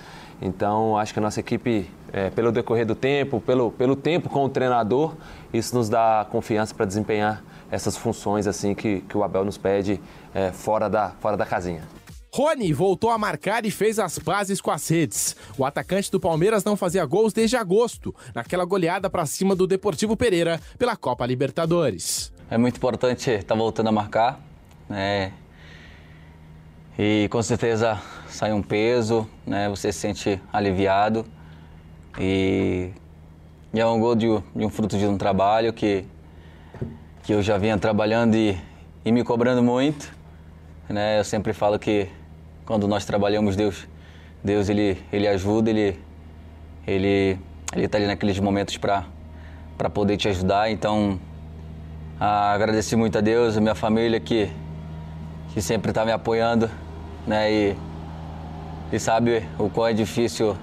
Então, 0.41 0.97
acho 0.97 1.13
que 1.13 1.19
a 1.19 1.21
nossa 1.21 1.39
equipe, 1.39 1.89
é, 2.13 2.29
pelo 2.29 2.51
decorrer 2.51 2.85
do 2.85 2.95
tempo, 2.95 3.39
pelo, 3.39 3.71
pelo 3.71 3.95
tempo 3.95 4.29
com 4.29 4.45
o 4.45 4.49
treinador, 4.49 5.15
isso 5.53 5.75
nos 5.75 5.89
dá 5.89 6.25
confiança 6.29 6.73
para 6.75 6.85
desempenhar 6.85 7.43
essas 7.69 7.95
funções 7.95 8.47
assim 8.47 8.75
que, 8.75 9.01
que 9.01 9.17
o 9.17 9.23
Abel 9.23 9.45
nos 9.45 9.57
pede 9.57 9.99
é, 10.33 10.51
fora, 10.51 10.89
da, 10.89 11.09
fora 11.21 11.37
da 11.37 11.45
casinha. 11.45 11.83
Rony 12.33 12.71
voltou 12.71 13.09
a 13.09 13.17
marcar 13.17 13.65
e 13.65 13.71
fez 13.71 13.99
as 13.99 14.17
pazes 14.17 14.61
com 14.61 14.71
as 14.71 14.87
redes. 14.87 15.35
O 15.57 15.65
atacante 15.65 16.09
do 16.09 16.19
Palmeiras 16.19 16.63
não 16.63 16.77
fazia 16.77 17.05
gols 17.05 17.33
desde 17.33 17.57
agosto, 17.57 18.15
naquela 18.33 18.63
goleada 18.63 19.09
para 19.09 19.25
cima 19.25 19.53
do 19.53 19.67
Deportivo 19.67 20.15
Pereira 20.15 20.59
pela 20.77 20.95
Copa 20.95 21.25
Libertadores. 21.25 22.31
É 22.49 22.57
muito 22.57 22.77
importante 22.77 23.29
estar 23.29 23.53
tá 23.53 23.55
voltando 23.55 23.87
a 23.87 23.91
marcar, 23.91 24.39
né? 24.89 25.33
E 26.97 27.27
com 27.29 27.41
certeza 27.41 28.01
sai 28.29 28.53
um 28.53 28.61
peso, 28.61 29.27
né? 29.45 29.67
Você 29.69 29.91
se 29.91 29.99
sente 29.99 30.41
aliviado 30.53 31.25
e, 32.19 32.89
e 33.73 33.79
é 33.79 33.85
um 33.85 33.99
gol 33.99 34.15
de, 34.15 34.27
de 34.55 34.65
um 34.65 34.69
fruto 34.69 34.97
de 34.97 35.05
um 35.05 35.17
trabalho 35.17 35.71
que 35.71 36.05
que 37.23 37.33
eu 37.33 37.41
já 37.41 37.57
vinha 37.57 37.77
trabalhando 37.77 38.35
e, 38.35 38.57
e 39.05 39.11
me 39.11 39.23
cobrando 39.23 39.61
muito. 39.61 40.11
Né? 40.89 41.19
Eu 41.19 41.23
sempre 41.23 41.53
falo 41.53 41.77
que 41.77 42.09
quando 42.65 42.87
nós 42.87 43.05
trabalhamos, 43.05 43.55
Deus, 43.55 43.87
Deus 44.43 44.69
ele, 44.69 44.97
ele 45.11 45.27
ajuda, 45.27 45.69
ele 45.69 45.99
ele 46.85 47.39
ele 47.73 47.85
está 47.85 47.97
ali 47.97 48.07
naqueles 48.07 48.39
momentos 48.39 48.77
para 48.77 49.05
para 49.77 49.89
poder 49.89 50.17
te 50.17 50.27
ajudar. 50.27 50.69
Então, 50.69 51.19
ah, 52.19 52.51
agradeci 52.53 52.95
muito 52.95 53.17
a 53.17 53.21
Deus, 53.21 53.57
a 53.57 53.61
minha 53.61 53.75
família 53.75 54.19
que 54.19 54.49
que 55.53 55.61
sempre 55.61 55.91
está 55.91 56.05
me 56.05 56.11
apoiando, 56.11 56.69
né? 57.27 57.51
E, 57.51 57.75
e 58.91 58.99
sabe 58.99 59.45
o 59.59 59.69
quão 59.69 59.87
é 59.87 59.93
difícil 59.93 60.55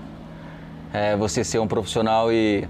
é, 0.92 1.16
você 1.16 1.45
ser 1.45 1.59
um 1.59 1.66
profissional 1.66 2.33
e 2.33 2.68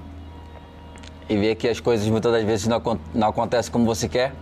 e 1.29 1.37
ver 1.37 1.55
que 1.57 1.69
as 1.69 1.79
coisas 1.79 2.09
muitas 2.09 2.33
das 2.33 2.45
vezes 2.45 2.67
não, 2.67 2.81
não 3.15 3.29
acontecem 3.29 3.71
como 3.71 3.85
você 3.85 4.09
quer. 4.09 4.33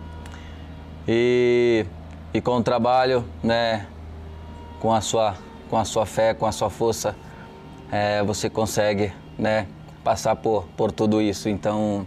E, 1.07 1.85
e 2.33 2.39
com 2.39 2.57
o 2.57 2.63
trabalho, 2.63 3.25
né, 3.43 3.87
com 4.79 4.93
a 4.93 5.01
sua, 5.01 5.35
com 5.69 5.77
a 5.77 5.83
sua 5.83 6.05
fé, 6.05 6.33
com 6.33 6.45
a 6.45 6.51
sua 6.51 6.69
força, 6.69 7.15
é, 7.91 8.23
você 8.23 8.49
consegue 8.49 9.11
né, 9.37 9.67
passar 10.03 10.35
por, 10.37 10.65
por 10.77 10.91
tudo 10.91 11.21
isso. 11.21 11.49
Então, 11.49 12.05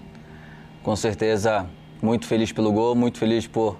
com 0.83 0.97
certeza, 0.97 1.67
muito 2.03 2.27
feliz 2.27 2.51
pelo 2.51 2.73
gol, 2.73 2.95
muito 2.95 3.19
feliz 3.19 3.47
por, 3.47 3.77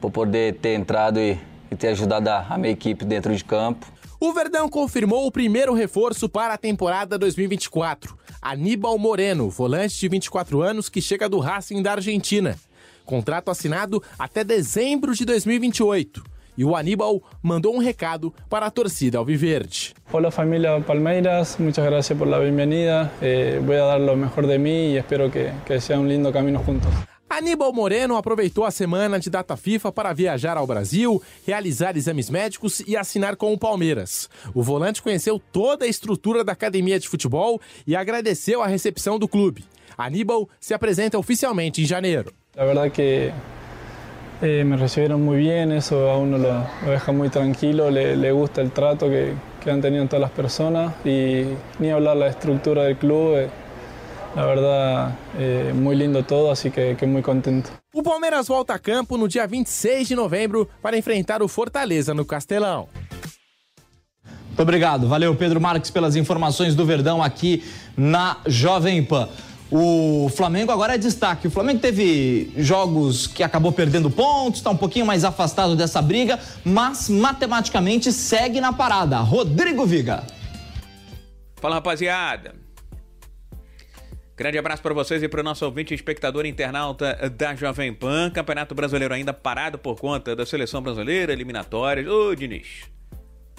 por 0.00 0.10
poder 0.10 0.54
ter 0.56 0.74
entrado 0.74 1.20
e, 1.20 1.38
e 1.70 1.76
ter 1.76 1.88
ajudado 1.88 2.28
a, 2.28 2.46
a 2.48 2.56
minha 2.56 2.72
equipe 2.72 3.04
dentro 3.04 3.34
de 3.34 3.44
campo. 3.44 3.86
O 4.20 4.32
Verdão 4.32 4.68
confirmou 4.68 5.28
o 5.28 5.30
primeiro 5.30 5.72
reforço 5.72 6.28
para 6.28 6.54
a 6.54 6.58
temporada 6.58 7.16
2024. 7.16 8.18
Aníbal 8.42 8.98
Moreno, 8.98 9.48
volante 9.48 9.96
de 10.00 10.08
24 10.08 10.60
anos 10.60 10.88
que 10.88 11.00
chega 11.00 11.28
do 11.28 11.38
Racing 11.38 11.80
da 11.82 11.92
Argentina. 11.92 12.56
Contrato 13.04 13.48
assinado 13.48 14.02
até 14.18 14.42
dezembro 14.42 15.14
de 15.14 15.24
2028. 15.24 16.24
E 16.56 16.64
o 16.64 16.74
Aníbal 16.74 17.22
mandou 17.40 17.72
um 17.72 17.78
recado 17.78 18.34
para 18.50 18.66
a 18.66 18.70
torcida 18.72 19.18
alviverde. 19.18 19.94
Olá 20.10 20.32
família 20.32 20.80
Palmeiras, 20.80 21.56
muchas 21.60 21.84
gracias 21.84 22.18
por 22.18 22.26
la 22.26 22.40
bienvenida. 22.40 23.12
Eh, 23.22 23.60
voy 23.64 23.76
a 23.76 23.84
dar 23.84 24.00
lo 24.00 24.16
mejor 24.16 24.48
de 24.48 24.58
mí 24.58 24.94
y 24.94 24.96
espero 24.96 25.30
que, 25.30 25.52
que 25.64 25.80
sea 25.80 26.00
un 26.00 26.08
lindo 26.08 26.32
camino 26.32 26.58
juntos. 26.58 26.90
Aníbal 27.30 27.74
Moreno 27.74 28.16
aproveitou 28.16 28.64
a 28.64 28.70
semana 28.70 29.20
de 29.20 29.28
data 29.28 29.54
FIFA 29.54 29.92
para 29.92 30.14
viajar 30.14 30.56
ao 30.56 30.66
Brasil, 30.66 31.22
realizar 31.46 31.94
exames 31.94 32.30
médicos 32.30 32.80
e 32.80 32.96
assinar 32.96 33.36
com 33.36 33.52
o 33.52 33.58
Palmeiras. 33.58 34.30
O 34.54 34.62
volante 34.62 35.02
conheceu 35.02 35.38
toda 35.52 35.84
a 35.84 35.88
estrutura 35.88 36.42
da 36.42 36.52
academia 36.52 36.98
de 36.98 37.06
futebol 37.06 37.60
e 37.86 37.94
agradeceu 37.94 38.62
a 38.62 38.66
recepção 38.66 39.18
do 39.18 39.28
clube. 39.28 39.64
Aníbal 39.96 40.48
se 40.58 40.72
apresenta 40.72 41.18
oficialmente 41.18 41.82
em 41.82 41.84
janeiro. 41.84 42.32
La 42.56 42.64
verdad 42.64 42.90
que 42.90 43.30
eh, 44.40 44.64
me 44.64 44.76
recibieron 44.76 45.22
muy 45.22 45.36
bien, 45.36 45.70
eso 45.72 46.08
a 46.08 46.16
uno 46.16 46.38
lo, 46.38 46.66
lo 46.84 46.90
deja 46.90 47.12
muy 47.12 47.28
tranquilo, 47.28 47.90
le, 47.90 48.16
le 48.16 48.32
gusta 48.32 48.62
el 48.62 48.70
trato 48.70 49.08
que, 49.08 49.34
que, 49.62 49.70
han 49.70 49.80
tenido 49.82 50.06
todas 50.06 50.22
las 50.22 50.30
personas 50.30 50.94
y 51.04 51.44
ni 51.78 51.90
hablar 51.90 52.16
la 52.16 52.28
estructura 52.28 52.84
del 52.84 52.96
club. 52.96 53.48
La 54.38 54.46
verdad, 54.46 55.18
eh, 55.36 55.72
muy 55.74 55.96
lindo 55.96 56.22
todo, 56.22 56.52
así 56.52 56.70
que, 56.70 56.94
que 56.96 57.04
muy 57.08 57.22
contento. 57.22 57.70
O 57.92 58.04
Palmeiras 58.04 58.46
volta 58.46 58.72
a 58.72 58.78
campo 58.78 59.18
no 59.18 59.26
dia 59.26 59.44
26 59.48 60.06
de 60.06 60.14
novembro 60.14 60.68
para 60.80 60.96
enfrentar 60.96 61.42
o 61.42 61.48
Fortaleza 61.48 62.14
no 62.14 62.24
Castelão. 62.24 62.88
Muito 64.46 64.62
obrigado. 64.62 65.08
Valeu, 65.08 65.34
Pedro 65.34 65.60
Marques, 65.60 65.90
pelas 65.90 66.14
informações 66.14 66.76
do 66.76 66.86
Verdão 66.86 67.20
aqui 67.20 67.64
na 67.96 68.36
Jovem 68.46 69.02
Pan. 69.02 69.28
O 69.72 70.30
Flamengo 70.32 70.70
agora 70.70 70.94
é 70.94 70.98
destaque. 70.98 71.48
O 71.48 71.50
Flamengo 71.50 71.80
teve 71.80 72.52
jogos 72.58 73.26
que 73.26 73.42
acabou 73.42 73.72
perdendo 73.72 74.08
pontos, 74.08 74.60
está 74.60 74.70
um 74.70 74.76
pouquinho 74.76 75.04
mais 75.04 75.24
afastado 75.24 75.74
dessa 75.74 76.00
briga, 76.00 76.38
mas 76.64 77.08
matematicamente 77.08 78.12
segue 78.12 78.60
na 78.60 78.72
parada. 78.72 79.18
Rodrigo 79.18 79.84
Viga. 79.84 80.22
Fala, 81.60 81.74
rapaziada. 81.74 82.67
Grande 84.38 84.56
abraço 84.56 84.80
para 84.80 84.94
vocês 84.94 85.20
e 85.20 85.28
para 85.28 85.40
o 85.40 85.42
nosso 85.42 85.64
ouvinte 85.64 85.92
espectador 85.92 86.46
internauta 86.46 87.28
da 87.28 87.56
Jovem 87.56 87.92
Pan. 87.92 88.30
Campeonato 88.30 88.72
Brasileiro 88.72 89.12
ainda 89.12 89.32
parado 89.32 89.76
por 89.76 89.96
conta 89.96 90.36
da 90.36 90.46
seleção 90.46 90.80
brasileira, 90.80 91.32
eliminatórias. 91.32 92.06
Ô, 92.06 92.32
Diniz. 92.36 92.97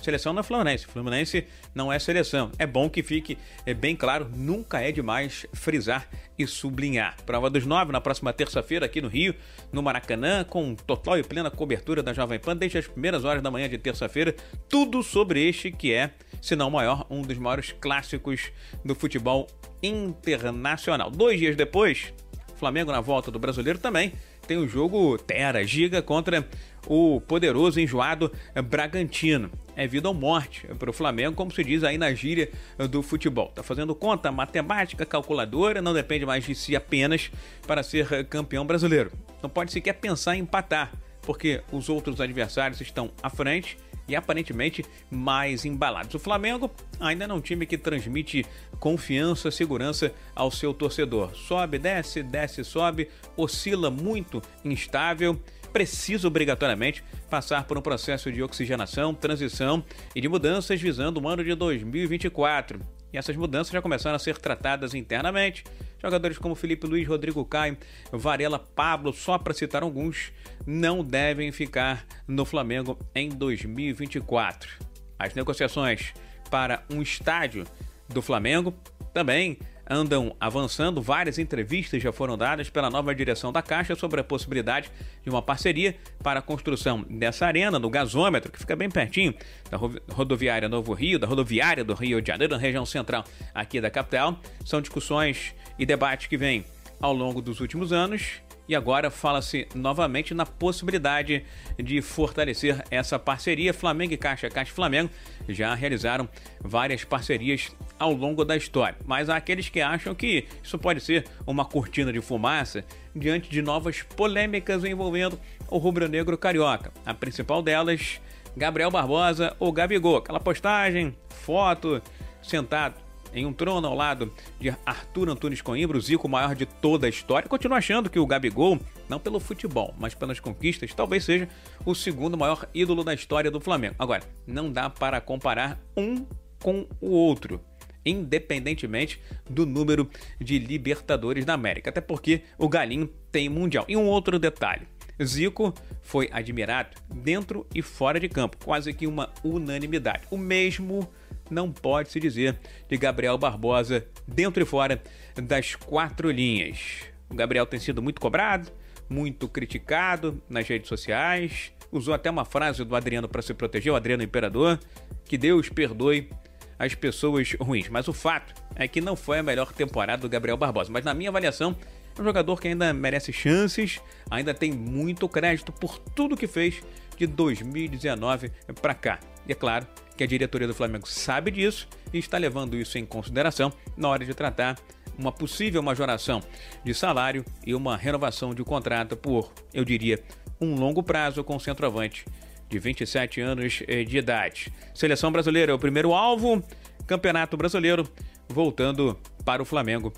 Seleção 0.02 0.34
não 0.34 0.40
é 0.40 0.44
Fluminense. 0.44 0.86
Fluminense 0.86 1.46
não 1.74 1.92
é 1.92 2.00
seleção. 2.00 2.52
É 2.58 2.66
bom 2.66 2.90
que 2.90 3.04
fique 3.04 3.38
é 3.66 3.74
bem 3.74 3.96
claro, 3.96 4.30
nunca 4.36 4.82
é 4.82 4.92
demais 4.92 5.46
frisar 5.54 6.08
e 6.38 6.48
sublinhar. 6.48 7.16
Prova 7.26 7.50
dos 7.50 7.66
nove 7.66 7.92
na 7.92 8.02
próxima 8.02 8.32
terça-feira 8.32 8.86
aqui 8.86 9.02
no 9.02 9.08
Rio, 9.08 9.36
no 9.72 9.84
Maracanã, 9.84 10.44
com 10.44 10.74
total 10.76 11.18
e 11.18 11.24
plena 11.24 11.52
cobertura 11.52 12.02
da 12.02 12.14
Jovem 12.14 12.40
Pan 12.40 12.56
desde 12.56 12.78
as 12.78 12.88
primeiras 12.88 13.26
horas 13.26 13.44
da 13.44 13.52
manhã 13.52 13.68
de 13.68 13.78
terça-feira. 13.78 14.36
Tudo 14.68 15.04
sobre 15.04 15.48
este 15.48 15.72
que 15.72 15.94
é, 15.94 16.12
se 16.42 16.56
não 16.56 16.70
maior, 16.70 17.06
um 17.10 17.22
dos 17.22 17.38
maiores 17.38 17.74
clássicos 17.80 18.52
do 18.84 18.96
futebol 18.96 19.48
internacional. 19.84 21.12
Dois 21.12 21.40
dias 21.40 21.56
depois, 21.56 22.14
Flamengo 22.56 22.92
na 22.92 23.02
volta 23.02 23.32
do 23.32 23.40
brasileiro 23.40 23.80
também 23.80 24.14
tem 24.46 24.58
o 24.58 24.68
jogo 24.68 25.18
Tera 25.18 25.64
Giga 25.64 26.02
contra 26.02 26.48
o 26.88 27.22
poderoso 27.22 27.80
enjoado 27.80 28.32
Bragantino. 28.66 29.52
É 29.76 29.88
vida 29.88 30.10
ou 30.10 30.14
morte 30.14 30.68
para 30.78 30.90
o 30.90 30.94
Flamengo, 30.94 31.36
como 31.36 31.52
se 31.52 31.64
diz 31.64 31.84
aí 31.84 31.98
na 31.98 32.14
gíria 32.14 32.52
do 32.90 33.02
futebol. 33.02 33.48
Tá 33.56 33.64
fazendo 33.64 33.96
conta 33.96 34.32
matemática, 34.32 35.06
calculadora, 35.06 35.82
não 35.82 35.94
depende 35.94 36.26
mais 36.26 36.44
de 36.44 36.54
si 36.54 36.76
apenas 36.76 37.32
para 37.66 37.82
ser 37.82 38.26
campeão 38.26 38.66
brasileiro. 38.66 39.12
Não 39.42 39.50
pode 39.50 39.72
sequer 39.72 39.94
pensar 39.94 40.36
em 40.36 40.42
empatar, 40.42 40.92
porque 41.22 41.62
os 41.72 41.88
outros 41.88 42.20
adversários 42.20 42.82
estão 42.82 43.10
à 43.24 43.30
frente 43.30 43.78
e 44.10 44.16
aparentemente 44.16 44.84
mais 45.10 45.64
embalados. 45.64 46.14
O 46.16 46.20
Flamengo 46.20 46.70
ainda 47.00 47.28
não 47.28 47.36
é 47.36 47.38
um 47.38 47.42
time 47.42 47.66
que 47.66 47.78
transmite 47.78 48.46
confiança, 48.80 49.52
segurança 49.52 50.12
ao 50.36 50.52
seu 50.52 50.74
torcedor. 50.74 51.36
Sobe, 51.36 51.78
desce, 51.78 52.24
desce, 52.24 52.64
sobe, 52.64 53.08
oscila 53.38 53.92
muito 53.92 54.42
instável 54.66 55.40
precisa 55.72 56.28
obrigatoriamente 56.28 57.04
passar 57.30 57.66
por 57.66 57.78
um 57.78 57.82
processo 57.82 58.32
de 58.32 58.42
oxigenação, 58.42 59.14
transição 59.14 59.84
e 60.16 60.22
de 60.22 60.28
mudanças 60.28 60.82
visando 60.82 61.22
o 61.22 61.28
ano 61.28 61.44
de 61.44 61.54
2024. 61.56 62.80
E 63.12 63.18
essas 63.18 63.36
mudanças 63.36 63.74
já 63.74 63.82
começaram 63.82 64.16
a 64.16 64.20
ser 64.20 64.38
tratadas 64.38 64.94
internamente. 64.94 65.64
Jogadores 66.02 66.38
como 66.38 66.56
Felipe 66.56 66.88
Luiz, 66.88 67.08
Rodrigo 67.08 67.44
Caio, 67.44 67.78
Varela, 68.12 68.60
Pablo, 68.60 69.12
só 69.12 69.38
para 69.38 69.54
citar 69.54 69.84
alguns, 69.84 70.32
não 70.66 71.04
devem 71.04 71.52
ficar 71.52 72.06
no 72.28 72.46
Flamengo 72.46 72.98
em 73.14 73.30
2024. 73.30 74.70
As 75.18 75.34
negociações 75.34 76.14
para 76.50 76.84
um 76.92 77.02
estádio 77.02 77.66
do 78.08 78.22
Flamengo 78.22 78.74
também 79.14 79.60
andam 79.90 80.36
avançando. 80.40 81.02
Várias 81.02 81.40
entrevistas 81.40 82.02
já 82.02 82.12
foram 82.12 82.38
dadas 82.38 82.70
pela 82.70 82.90
nova 82.90 83.14
direção 83.16 83.52
da 83.52 83.62
Caixa 83.62 83.96
sobre 83.96 84.22
a 84.22 84.24
possibilidade 84.24 84.92
de 85.24 85.30
uma 85.30 85.42
parceria 85.42 85.96
para 86.22 86.40
a 86.40 86.42
construção 86.42 87.06
dessa 87.10 87.46
arena 87.46 87.80
no 87.80 87.90
gasômetro, 87.90 88.52
que 88.52 88.60
fica 88.60 88.76
bem 88.76 88.90
pertinho 88.90 89.34
da 89.70 89.78
rodoviária 90.14 90.70
Novo 90.70 90.94
Rio, 90.94 91.18
da 91.18 91.26
rodoviária 91.26 91.84
do 91.84 91.94
Rio 91.94 92.22
de 92.22 92.28
Janeiro, 92.28 92.54
na 92.54 92.60
região 92.60 92.86
central 92.86 93.24
aqui 93.54 93.82
da 93.82 93.90
capital. 93.90 94.40
São 94.64 94.80
discussões 94.80 95.56
e 95.78 95.86
debates 95.86 96.28
que 96.28 96.38
vêm 96.38 96.64
ao 97.02 97.14
longo 97.14 97.42
dos 97.42 97.60
últimos 97.60 97.92
anos 97.92 98.42
e 98.70 98.76
agora 98.76 99.10
fala-se 99.10 99.68
novamente 99.74 100.32
na 100.36 100.46
possibilidade 100.46 101.44
de 101.76 102.04
fortalecer 102.04 102.86
essa 102.92 103.18
parceria. 103.18 103.74
Flamengo 103.74 104.14
e 104.14 104.18
Caixa, 104.18 104.48
Caixa 104.48 104.72
Flamengo 104.72 105.10
já 105.48 105.74
realizaram 105.74 106.30
várias 106.62 107.04
parcerias 107.04 107.76
ao 107.98 108.14
longo 108.14 108.46
da 108.46 108.56
história, 108.56 108.96
mas 109.08 109.28
há 109.28 109.38
aqueles 109.38 109.70
que 109.70 109.82
acham 109.82 110.14
que 110.14 110.46
isso 110.64 110.78
pode 110.78 111.02
ser 111.02 111.26
uma 111.48 111.66
cortina 111.66 112.14
de 112.14 112.22
fumaça 112.22 112.86
diante 113.16 113.50
de 113.50 113.60
novas 113.64 114.04
polêmicas 114.04 114.86
envolvendo 114.86 115.40
o 115.68 115.80
rubro-negro 115.80 116.38
carioca. 116.38 116.94
A 117.04 117.14
principal 117.16 117.64
delas, 117.64 118.22
Gabriel 118.56 118.92
Barbosa 118.92 119.56
ou 119.58 119.72
Gabigol. 119.72 120.18
Aquela 120.18 120.40
postagem, 120.40 121.18
foto, 121.30 122.00
sentado 122.40 123.09
em 123.34 123.46
um 123.46 123.54
trono 123.54 123.88
ao 123.88 123.96
lado 123.96 124.32
de 124.60 124.74
Arthur 124.86 125.30
Antunes 125.30 125.62
Coimbra, 125.62 125.98
o 125.98 126.02
Zico 126.02 126.28
maior 126.28 126.56
de 126.56 126.66
toda 126.66 127.08
a 127.08 127.10
história. 127.10 127.50
Continuo 127.50 127.78
achando 127.78 128.10
que 128.10 128.20
o 128.20 128.26
Gabigol, 128.26 128.80
não 129.08 129.20
pelo 129.20 129.40
futebol, 129.40 129.94
mas 129.98 130.14
pelas 130.14 130.40
conquistas, 130.40 130.94
talvez 130.94 131.24
seja 131.24 131.48
o 131.86 131.94
segundo 131.94 132.38
maior 132.38 132.68
ídolo 132.74 133.04
da 133.04 133.14
história 133.14 133.52
do 133.52 133.60
Flamengo. 133.60 133.96
Agora, 134.00 134.24
não 134.46 134.72
dá 134.72 134.90
para 134.90 135.22
comparar 135.22 135.80
um 135.96 136.26
com 136.62 136.88
o 137.00 137.10
outro 137.12 137.62
independentemente 138.06 139.22
do 139.50 139.66
número 139.66 140.10
de 140.40 140.58
Libertadores 140.58 141.46
da 141.46 141.54
América, 141.54 141.90
até 141.90 142.02
porque 142.02 142.44
o 142.58 142.70
Galinho 142.70 143.08
tem 143.32 143.50
Mundial. 143.50 143.86
E 143.88 143.96
um 143.96 144.06
outro 144.06 144.40
detalhe: 144.40 144.88
Zico 145.24 145.74
foi 146.02 146.30
admirado 146.32 146.98
dentro 147.14 147.68
e 147.74 147.82
fora 147.82 148.20
de 148.20 148.30
campo, 148.30 148.58
quase 148.64 148.94
que 148.94 149.08
uma 149.08 149.30
unanimidade. 149.44 150.24
O 150.32 150.38
mesmo 150.38 151.08
não 151.50 151.72
pode 151.72 152.10
se 152.10 152.20
dizer 152.20 152.58
de 152.88 152.98
Gabriel 152.98 153.38
Barbosa 153.38 154.06
dentro 154.28 154.62
e 154.62 154.66
fora 154.66 155.02
das 155.36 155.76
quatro 155.76 156.30
linhas. 156.32 157.04
O 157.30 157.36
Gabriel 157.36 157.66
tem 157.66 157.80
sido 157.80 158.02
muito 158.02 158.20
cobrado, 158.20 158.72
muito 159.10 159.48
criticado 159.48 160.42
nas 160.50 160.68
redes 160.68 160.88
sociais, 160.88 161.72
usou 161.92 162.14
até 162.14 162.30
uma 162.30 162.46
frase 162.46 162.84
do 162.84 162.96
Adriano 162.96 163.28
para 163.28 163.42
se 163.42 163.54
proteger, 163.54 163.92
o 163.92 163.96
Adriano 163.96 164.24
Imperador, 164.24 164.80
que 165.26 165.38
Deus 165.38 165.70
perdoe 165.70 166.30
as 166.78 166.96
pessoas 166.96 167.54
ruins. 167.60 167.90
Mas 167.90 168.08
o 168.08 168.14
fato 168.14 168.54
é 168.76 168.88
que 168.88 169.02
não 169.02 169.16
foi 169.16 169.40
a 169.40 169.44
melhor 169.44 169.74
temporada 169.74 170.22
do 170.22 170.30
Gabriel 170.30 170.58
Barbosa. 170.58 170.92
Mas 170.92 171.04
na 171.04 171.14
minha 171.14 171.30
avaliação, 171.30 171.76
é 172.18 172.22
um 172.22 172.24
jogador 172.24 172.60
que 172.60 172.68
ainda 172.68 172.94
merece 172.94 173.34
chances, 173.34 174.00
ainda 174.30 174.54
tem 174.54 174.72
muito 174.72 175.28
crédito 175.28 175.72
por 175.72 176.00
tudo 176.00 176.38
que 176.38 176.48
fez 176.48 176.82
de 177.18 177.28
2019 177.28 178.52
para 178.82 178.94
cá. 178.94 179.20
E 179.48 179.52
é 179.52 179.56
claro 179.56 179.86
que 180.20 180.24
a 180.26 180.28
diretoria 180.28 180.68
do 180.68 180.74
Flamengo 180.74 181.08
sabe 181.08 181.50
disso 181.50 181.88
e 182.14 182.18
está 182.18 182.38
levando 182.38 182.76
isso 182.76 182.98
em 182.98 183.06
consideração 183.06 183.72
na 183.96 184.10
hora 184.10 184.26
de 184.26 184.34
tratar 184.34 184.78
uma 185.18 185.32
possível 185.32 185.82
majoração 185.82 186.42
de 186.84 186.94
salário 186.94 187.46
e 187.66 187.74
uma 187.74 187.96
renovação 187.96 188.54
de 188.54 188.62
contrato 188.62 189.16
por, 189.16 189.54
eu 189.74 189.86
diria, 189.86 190.22
um 190.60 190.76
longo 190.76 191.02
prazo 191.02 191.42
com 191.42 191.56
o 191.56 191.60
centroavante 191.60 192.26
de 192.68 192.78
27 192.78 193.40
anos 193.40 193.82
eh, 193.88 194.04
de 194.04 194.18
idade. 194.18 194.74
Seleção 194.94 195.32
brasileira 195.32 195.72
é 195.72 195.76
o 195.76 195.80
primeiro 195.80 196.14
alvo. 196.14 196.62
Campeonato 197.08 197.56
Brasileiro 197.56 198.06
voltando 198.50 199.18
para 199.46 199.62
o 199.62 199.66
Flamengo 199.66 200.12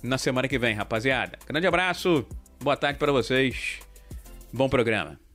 na 0.00 0.16
semana 0.16 0.46
que 0.46 0.60
vem, 0.60 0.76
rapaziada. 0.76 1.36
Grande 1.44 1.66
abraço, 1.66 2.24
boa 2.62 2.76
tarde 2.76 3.00
para 3.00 3.10
vocês. 3.10 3.80
Bom 4.52 4.68
programa. 4.68 5.29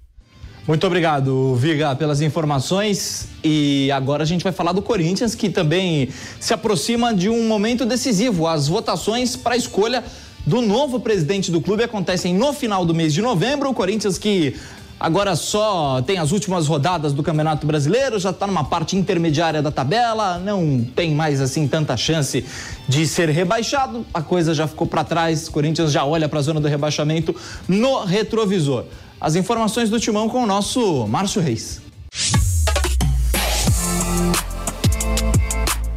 Muito 0.67 0.87
obrigado, 0.87 1.53
Viga, 1.53 1.95
pelas 1.95 2.21
informações. 2.21 3.27
E 3.43 3.91
agora 3.91 4.23
a 4.23 4.25
gente 4.25 4.43
vai 4.43 4.51
falar 4.51 4.71
do 4.71 4.81
Corinthians, 4.81 5.35
que 5.35 5.47
também 5.47 6.09
se 6.39 6.55
aproxima 6.55 7.13
de 7.13 7.29
um 7.29 7.47
momento 7.47 7.85
decisivo. 7.85 8.47
As 8.47 8.67
votações 8.67 9.35
para 9.35 9.53
a 9.53 9.57
escolha 9.57 10.03
do 10.43 10.61
novo 10.61 10.99
presidente 10.99 11.51
do 11.51 11.61
clube 11.61 11.83
acontecem 11.83 12.33
no 12.33 12.51
final 12.51 12.83
do 12.83 12.95
mês 12.95 13.13
de 13.13 13.21
novembro. 13.21 13.69
O 13.69 13.75
Corinthians 13.75 14.17
que 14.17 14.55
agora 14.99 15.35
só 15.35 16.01
tem 16.01 16.17
as 16.17 16.31
últimas 16.31 16.65
rodadas 16.65 17.13
do 17.13 17.21
Campeonato 17.21 17.67
Brasileiro, 17.67 18.17
já 18.17 18.31
está 18.31 18.47
numa 18.47 18.63
parte 18.63 18.97
intermediária 18.97 19.61
da 19.61 19.69
tabela, 19.69 20.39
não 20.39 20.83
tem 20.95 21.13
mais 21.13 21.41
assim 21.41 21.67
tanta 21.67 21.95
chance 21.95 22.43
de 22.89 23.05
ser 23.05 23.29
rebaixado. 23.29 24.03
A 24.11 24.23
coisa 24.23 24.51
já 24.51 24.65
ficou 24.65 24.87
para 24.87 25.03
trás. 25.03 25.47
O 25.47 25.51
Corinthians 25.51 25.91
já 25.91 26.03
olha 26.03 26.27
para 26.27 26.39
a 26.39 26.41
zona 26.41 26.59
do 26.59 26.67
rebaixamento 26.67 27.35
no 27.67 28.03
retrovisor. 28.03 28.85
As 29.25 29.35
informações 29.35 29.89
do 29.89 29.99
Timão 29.99 30.29
com 30.29 30.43
o 30.43 30.45
nosso 30.45 31.07
Márcio 31.07 31.41
Reis. 31.41 31.81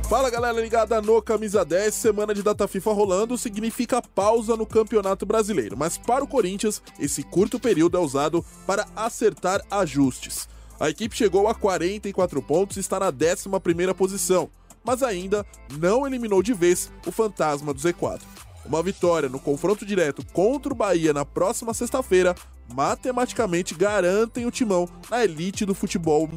Fala 0.08 0.30
galera 0.30 0.58
ligada 0.58 1.02
no 1.02 1.20
Camisa 1.20 1.62
10, 1.62 1.94
semana 1.94 2.32
de 2.32 2.42
data 2.42 2.66
FIFA 2.66 2.90
rolando 2.94 3.36
significa 3.36 4.00
pausa 4.00 4.56
no 4.56 4.64
Campeonato 4.64 5.26
Brasileiro, 5.26 5.76
mas 5.76 5.98
para 5.98 6.24
o 6.24 6.26
Corinthians, 6.26 6.80
esse 6.98 7.22
curto 7.22 7.60
período 7.60 7.98
é 7.98 8.00
usado 8.00 8.42
para 8.66 8.86
acertar 8.96 9.62
ajustes. 9.70 10.48
A 10.80 10.88
equipe 10.88 11.14
chegou 11.14 11.48
a 11.48 11.54
44 11.54 12.40
pontos 12.40 12.78
e 12.78 12.80
está 12.80 12.98
na 12.98 13.12
11ª 13.12 13.92
posição, 13.92 14.48
mas 14.82 15.02
ainda 15.02 15.44
não 15.78 16.06
eliminou 16.06 16.42
de 16.42 16.54
vez 16.54 16.90
o 17.06 17.12
fantasma 17.12 17.74
do 17.74 17.78
Z4. 17.78 18.22
Uma 18.64 18.82
vitória 18.82 19.28
no 19.28 19.38
confronto 19.38 19.84
direto 19.84 20.24
contra 20.32 20.72
o 20.72 20.76
Bahia 20.76 21.12
na 21.12 21.26
próxima 21.26 21.74
sexta-feira 21.74 22.34
matematicamente 22.74 23.74
garantem 23.74 24.46
o 24.46 24.50
timão 24.50 24.88
na 25.10 25.24
elite 25.24 25.64
do 25.64 25.74
futebol 25.74 26.28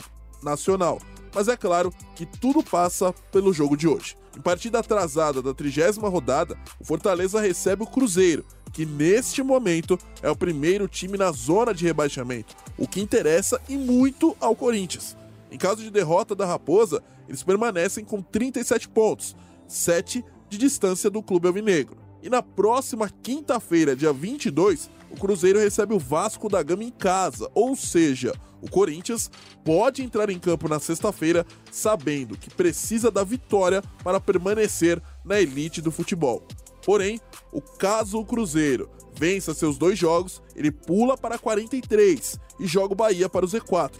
nacional. 0.41 0.99
Mas 1.33 1.47
é 1.47 1.55
claro 1.55 1.93
que 2.15 2.25
tudo 2.25 2.63
passa 2.63 3.13
pelo 3.31 3.53
jogo 3.53 3.77
de 3.77 3.87
hoje. 3.87 4.17
Em 4.35 4.41
partida 4.41 4.79
atrasada 4.79 5.41
da 5.41 5.53
trigésima 5.53 6.09
rodada, 6.09 6.57
o 6.79 6.85
Fortaleza 6.85 7.39
recebe 7.39 7.83
o 7.83 7.87
Cruzeiro, 7.87 8.45
que 8.71 8.85
neste 8.85 9.43
momento 9.43 9.99
é 10.21 10.29
o 10.29 10.35
primeiro 10.35 10.87
time 10.87 11.17
na 11.17 11.31
zona 11.31 11.73
de 11.73 11.85
rebaixamento, 11.85 12.55
o 12.77 12.87
que 12.87 13.01
interessa 13.01 13.59
e 13.67 13.77
muito 13.77 14.35
ao 14.39 14.55
Corinthians. 14.55 15.17
Em 15.51 15.57
caso 15.57 15.83
de 15.83 15.91
derrota 15.91 16.33
da 16.33 16.45
Raposa, 16.45 17.03
eles 17.27 17.43
permanecem 17.43 18.05
com 18.05 18.21
37 18.21 18.87
pontos, 18.87 19.35
7 19.67 20.23
de 20.49 20.57
distância 20.57 21.09
do 21.09 21.21
clube 21.21 21.47
alvinegro. 21.47 21.97
E 22.23 22.29
na 22.29 22.41
próxima 22.41 23.09
quinta-feira, 23.21 23.95
dia 23.95 24.13
22, 24.13 24.89
o 25.11 25.19
Cruzeiro 25.19 25.59
recebe 25.59 25.93
o 25.93 25.99
Vasco 25.99 26.47
da 26.47 26.63
Gama 26.63 26.83
em 26.83 26.89
casa, 26.89 27.49
ou 27.53 27.75
seja, 27.75 28.33
o 28.61 28.69
Corinthians 28.69 29.29
pode 29.63 30.03
entrar 30.03 30.29
em 30.29 30.39
campo 30.39 30.69
na 30.69 30.79
sexta-feira 30.79 31.45
sabendo 31.71 32.37
que 32.37 32.49
precisa 32.49 33.11
da 33.11 33.23
vitória 33.23 33.81
para 34.03 34.19
permanecer 34.19 35.01
na 35.25 35.39
elite 35.41 35.81
do 35.81 35.91
futebol. 35.91 36.43
Porém, 36.85 37.19
o 37.51 37.61
caso 37.61 38.19
o 38.19 38.25
Cruzeiro 38.25 38.89
vença 39.13 39.53
seus 39.53 39.77
dois 39.77 39.99
jogos, 39.99 40.41
ele 40.55 40.71
pula 40.71 41.17
para 41.17 41.37
43 41.37 42.39
e 42.59 42.65
joga 42.65 42.93
o 42.93 42.95
Bahia 42.95 43.27
para 43.27 43.45
o 43.45 43.49
Z4. 43.49 43.91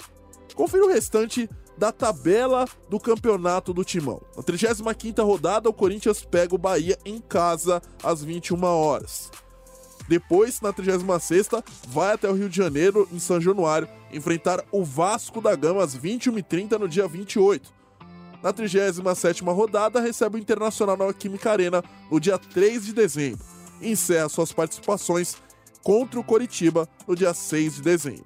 Confira 0.56 0.86
o 0.86 0.90
restante 0.90 1.50
da 1.78 1.92
tabela 1.92 2.66
do 2.90 3.00
campeonato 3.00 3.74
do 3.74 3.84
Timão. 3.84 4.22
Na 4.36 4.44
35ª 4.44 5.24
rodada, 5.26 5.70
o 5.70 5.74
Corinthians 5.74 6.24
pega 6.24 6.54
o 6.54 6.58
Bahia 6.58 6.98
em 7.06 7.20
casa 7.20 7.82
às 8.04 8.24
21 8.24 8.64
horas. 8.64 9.32
Depois, 10.12 10.60
na 10.60 10.74
36ª, 10.74 11.64
vai 11.88 12.12
até 12.12 12.30
o 12.30 12.34
Rio 12.34 12.50
de 12.50 12.58
Janeiro, 12.58 13.08
em 13.14 13.18
São 13.18 13.40
Januário, 13.40 13.88
enfrentar 14.12 14.62
o 14.70 14.84
Vasco 14.84 15.40
da 15.40 15.56
Gama 15.56 15.82
às 15.82 15.98
21h30 15.98 16.78
no 16.78 16.90
dia 16.90 17.08
28. 17.08 17.74
Na 18.44 18.52
37ª 18.52 19.56
rodada, 19.56 20.02
recebe 20.02 20.36
o 20.36 20.38
Internacional 20.38 20.98
na 20.98 21.14
Química 21.14 21.50
Arena 21.50 21.82
no 22.12 22.20
dia 22.20 22.38
3 22.38 22.88
de 22.88 22.94
dezembro. 22.94 23.40
E 23.80 23.90
encerra 23.90 24.28
suas 24.28 24.52
participações 24.52 25.38
contra 25.82 26.20
o 26.20 26.24
Coritiba 26.26 26.90
no 27.08 27.16
dia 27.16 27.34
6 27.34 27.76
de 27.76 27.82
dezembro. 27.82 28.26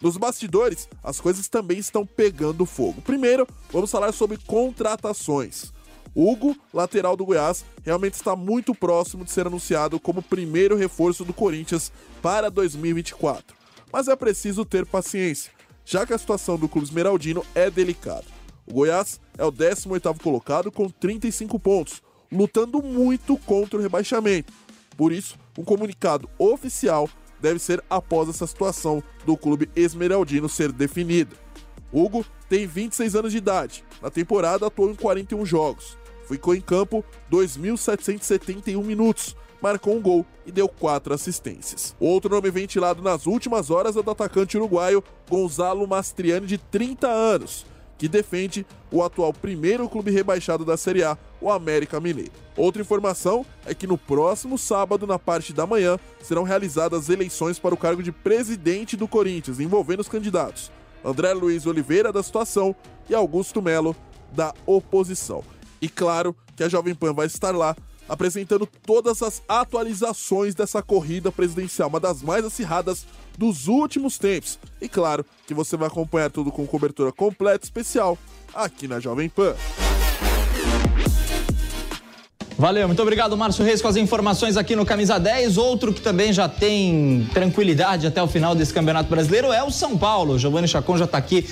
Nos 0.00 0.16
bastidores, 0.16 0.88
as 1.00 1.20
coisas 1.20 1.46
também 1.46 1.78
estão 1.78 2.04
pegando 2.04 2.66
fogo. 2.66 3.00
Primeiro, 3.02 3.46
vamos 3.70 3.92
falar 3.92 4.10
sobre 4.10 4.36
contratações. 4.36 5.73
Hugo, 6.14 6.56
lateral 6.72 7.16
do 7.16 7.26
Goiás, 7.26 7.64
realmente 7.82 8.14
está 8.14 8.36
muito 8.36 8.74
próximo 8.74 9.24
de 9.24 9.32
ser 9.32 9.46
anunciado 9.46 9.98
como 9.98 10.22
primeiro 10.22 10.76
reforço 10.76 11.24
do 11.24 11.32
Corinthians 11.32 11.90
para 12.22 12.50
2024. 12.50 13.56
Mas 13.92 14.06
é 14.06 14.14
preciso 14.14 14.64
ter 14.64 14.86
paciência, 14.86 15.52
já 15.84 16.06
que 16.06 16.12
a 16.12 16.18
situação 16.18 16.56
do 16.56 16.68
clube 16.68 16.86
esmeraldino 16.86 17.44
é 17.54 17.68
delicada. 17.68 18.24
O 18.66 18.74
Goiás 18.74 19.20
é 19.36 19.44
o 19.44 19.52
18º 19.52 20.22
colocado 20.22 20.70
com 20.70 20.88
35 20.88 21.58
pontos, 21.58 22.02
lutando 22.30 22.82
muito 22.82 23.36
contra 23.38 23.78
o 23.78 23.82
rebaixamento. 23.82 24.52
Por 24.96 25.12
isso, 25.12 25.36
um 25.58 25.64
comunicado 25.64 26.30
oficial 26.38 27.08
deve 27.40 27.58
ser 27.58 27.82
após 27.90 28.28
essa 28.28 28.46
situação 28.46 29.02
do 29.26 29.36
clube 29.36 29.68
esmeraldino 29.74 30.48
ser 30.48 30.72
definida. 30.72 31.36
Hugo 31.92 32.24
tem 32.48 32.66
26 32.66 33.14
anos 33.14 33.32
de 33.32 33.38
idade. 33.38 33.84
Na 34.00 34.10
temporada 34.10 34.66
atuou 34.66 34.90
em 34.90 34.94
41 34.94 35.44
jogos. 35.44 35.98
Ficou 36.26 36.54
em 36.54 36.60
campo 36.60 37.04
2.771 37.30 38.82
minutos, 38.82 39.36
marcou 39.60 39.96
um 39.96 40.00
gol 40.00 40.26
e 40.46 40.52
deu 40.52 40.68
quatro 40.68 41.14
assistências. 41.14 41.94
Outro 41.98 42.30
nome 42.30 42.50
ventilado 42.50 43.02
nas 43.02 43.26
últimas 43.26 43.70
horas 43.70 43.96
é 43.96 44.02
do 44.02 44.10
atacante 44.10 44.56
uruguaio 44.56 45.02
Gonzalo 45.28 45.86
Mastriani, 45.86 46.46
de 46.46 46.58
30 46.58 47.08
anos, 47.08 47.66
que 47.96 48.08
defende 48.08 48.66
o 48.90 49.02
atual 49.02 49.32
primeiro 49.32 49.88
clube 49.88 50.10
rebaixado 50.10 50.64
da 50.64 50.76
Série 50.76 51.02
A, 51.02 51.16
o 51.40 51.50
América 51.50 52.00
Mineiro. 52.00 52.32
Outra 52.56 52.82
informação 52.82 53.44
é 53.66 53.74
que 53.74 53.86
no 53.86 53.98
próximo 53.98 54.58
sábado, 54.58 55.06
na 55.06 55.18
parte 55.18 55.52
da 55.52 55.66
manhã, 55.66 55.98
serão 56.22 56.42
realizadas 56.42 57.08
eleições 57.08 57.58
para 57.58 57.74
o 57.74 57.78
cargo 57.78 58.02
de 58.02 58.12
presidente 58.12 58.96
do 58.96 59.08
Corinthians, 59.08 59.60
envolvendo 59.60 60.00
os 60.00 60.08
candidatos 60.08 60.70
André 61.04 61.34
Luiz 61.34 61.66
Oliveira, 61.66 62.10
da 62.10 62.22
situação, 62.22 62.74
e 63.08 63.14
Augusto 63.14 63.60
Melo, 63.60 63.94
da 64.32 64.54
oposição. 64.64 65.44
E 65.84 65.88
claro 65.90 66.34
que 66.56 66.64
a 66.64 66.68
Jovem 66.68 66.94
Pan 66.94 67.12
vai 67.12 67.26
estar 67.26 67.54
lá 67.54 67.76
apresentando 68.08 68.66
todas 68.86 69.22
as 69.22 69.42
atualizações 69.46 70.54
dessa 70.54 70.82
corrida 70.82 71.30
presidencial, 71.30 71.90
uma 71.90 72.00
das 72.00 72.22
mais 72.22 72.42
acirradas 72.42 73.04
dos 73.36 73.68
últimos 73.68 74.16
tempos. 74.16 74.58
E 74.80 74.88
claro 74.88 75.26
que 75.46 75.52
você 75.52 75.76
vai 75.76 75.88
acompanhar 75.88 76.30
tudo 76.30 76.50
com 76.50 76.66
cobertura 76.66 77.12
completa 77.12 77.66
especial 77.66 78.16
aqui 78.54 78.88
na 78.88 78.98
Jovem 78.98 79.28
Pan. 79.28 79.54
Valeu, 82.56 82.86
muito 82.86 83.02
obrigado, 83.02 83.36
Márcio 83.36 83.62
Reis, 83.62 83.82
com 83.82 83.88
as 83.88 83.96
informações 83.96 84.56
aqui 84.56 84.74
no 84.74 84.86
Camisa 84.86 85.18
10. 85.18 85.58
Outro 85.58 85.92
que 85.92 86.00
também 86.00 86.32
já 86.32 86.48
tem 86.48 87.28
tranquilidade 87.34 88.06
até 88.06 88.22
o 88.22 88.28
final 88.28 88.54
desse 88.54 88.72
Campeonato 88.72 89.10
Brasileiro 89.10 89.52
é 89.52 89.62
o 89.62 89.70
São 89.70 89.98
Paulo. 89.98 90.38
Giovanni 90.38 90.66
Chacon 90.66 90.96
já 90.96 91.04
está 91.04 91.18
aqui 91.18 91.46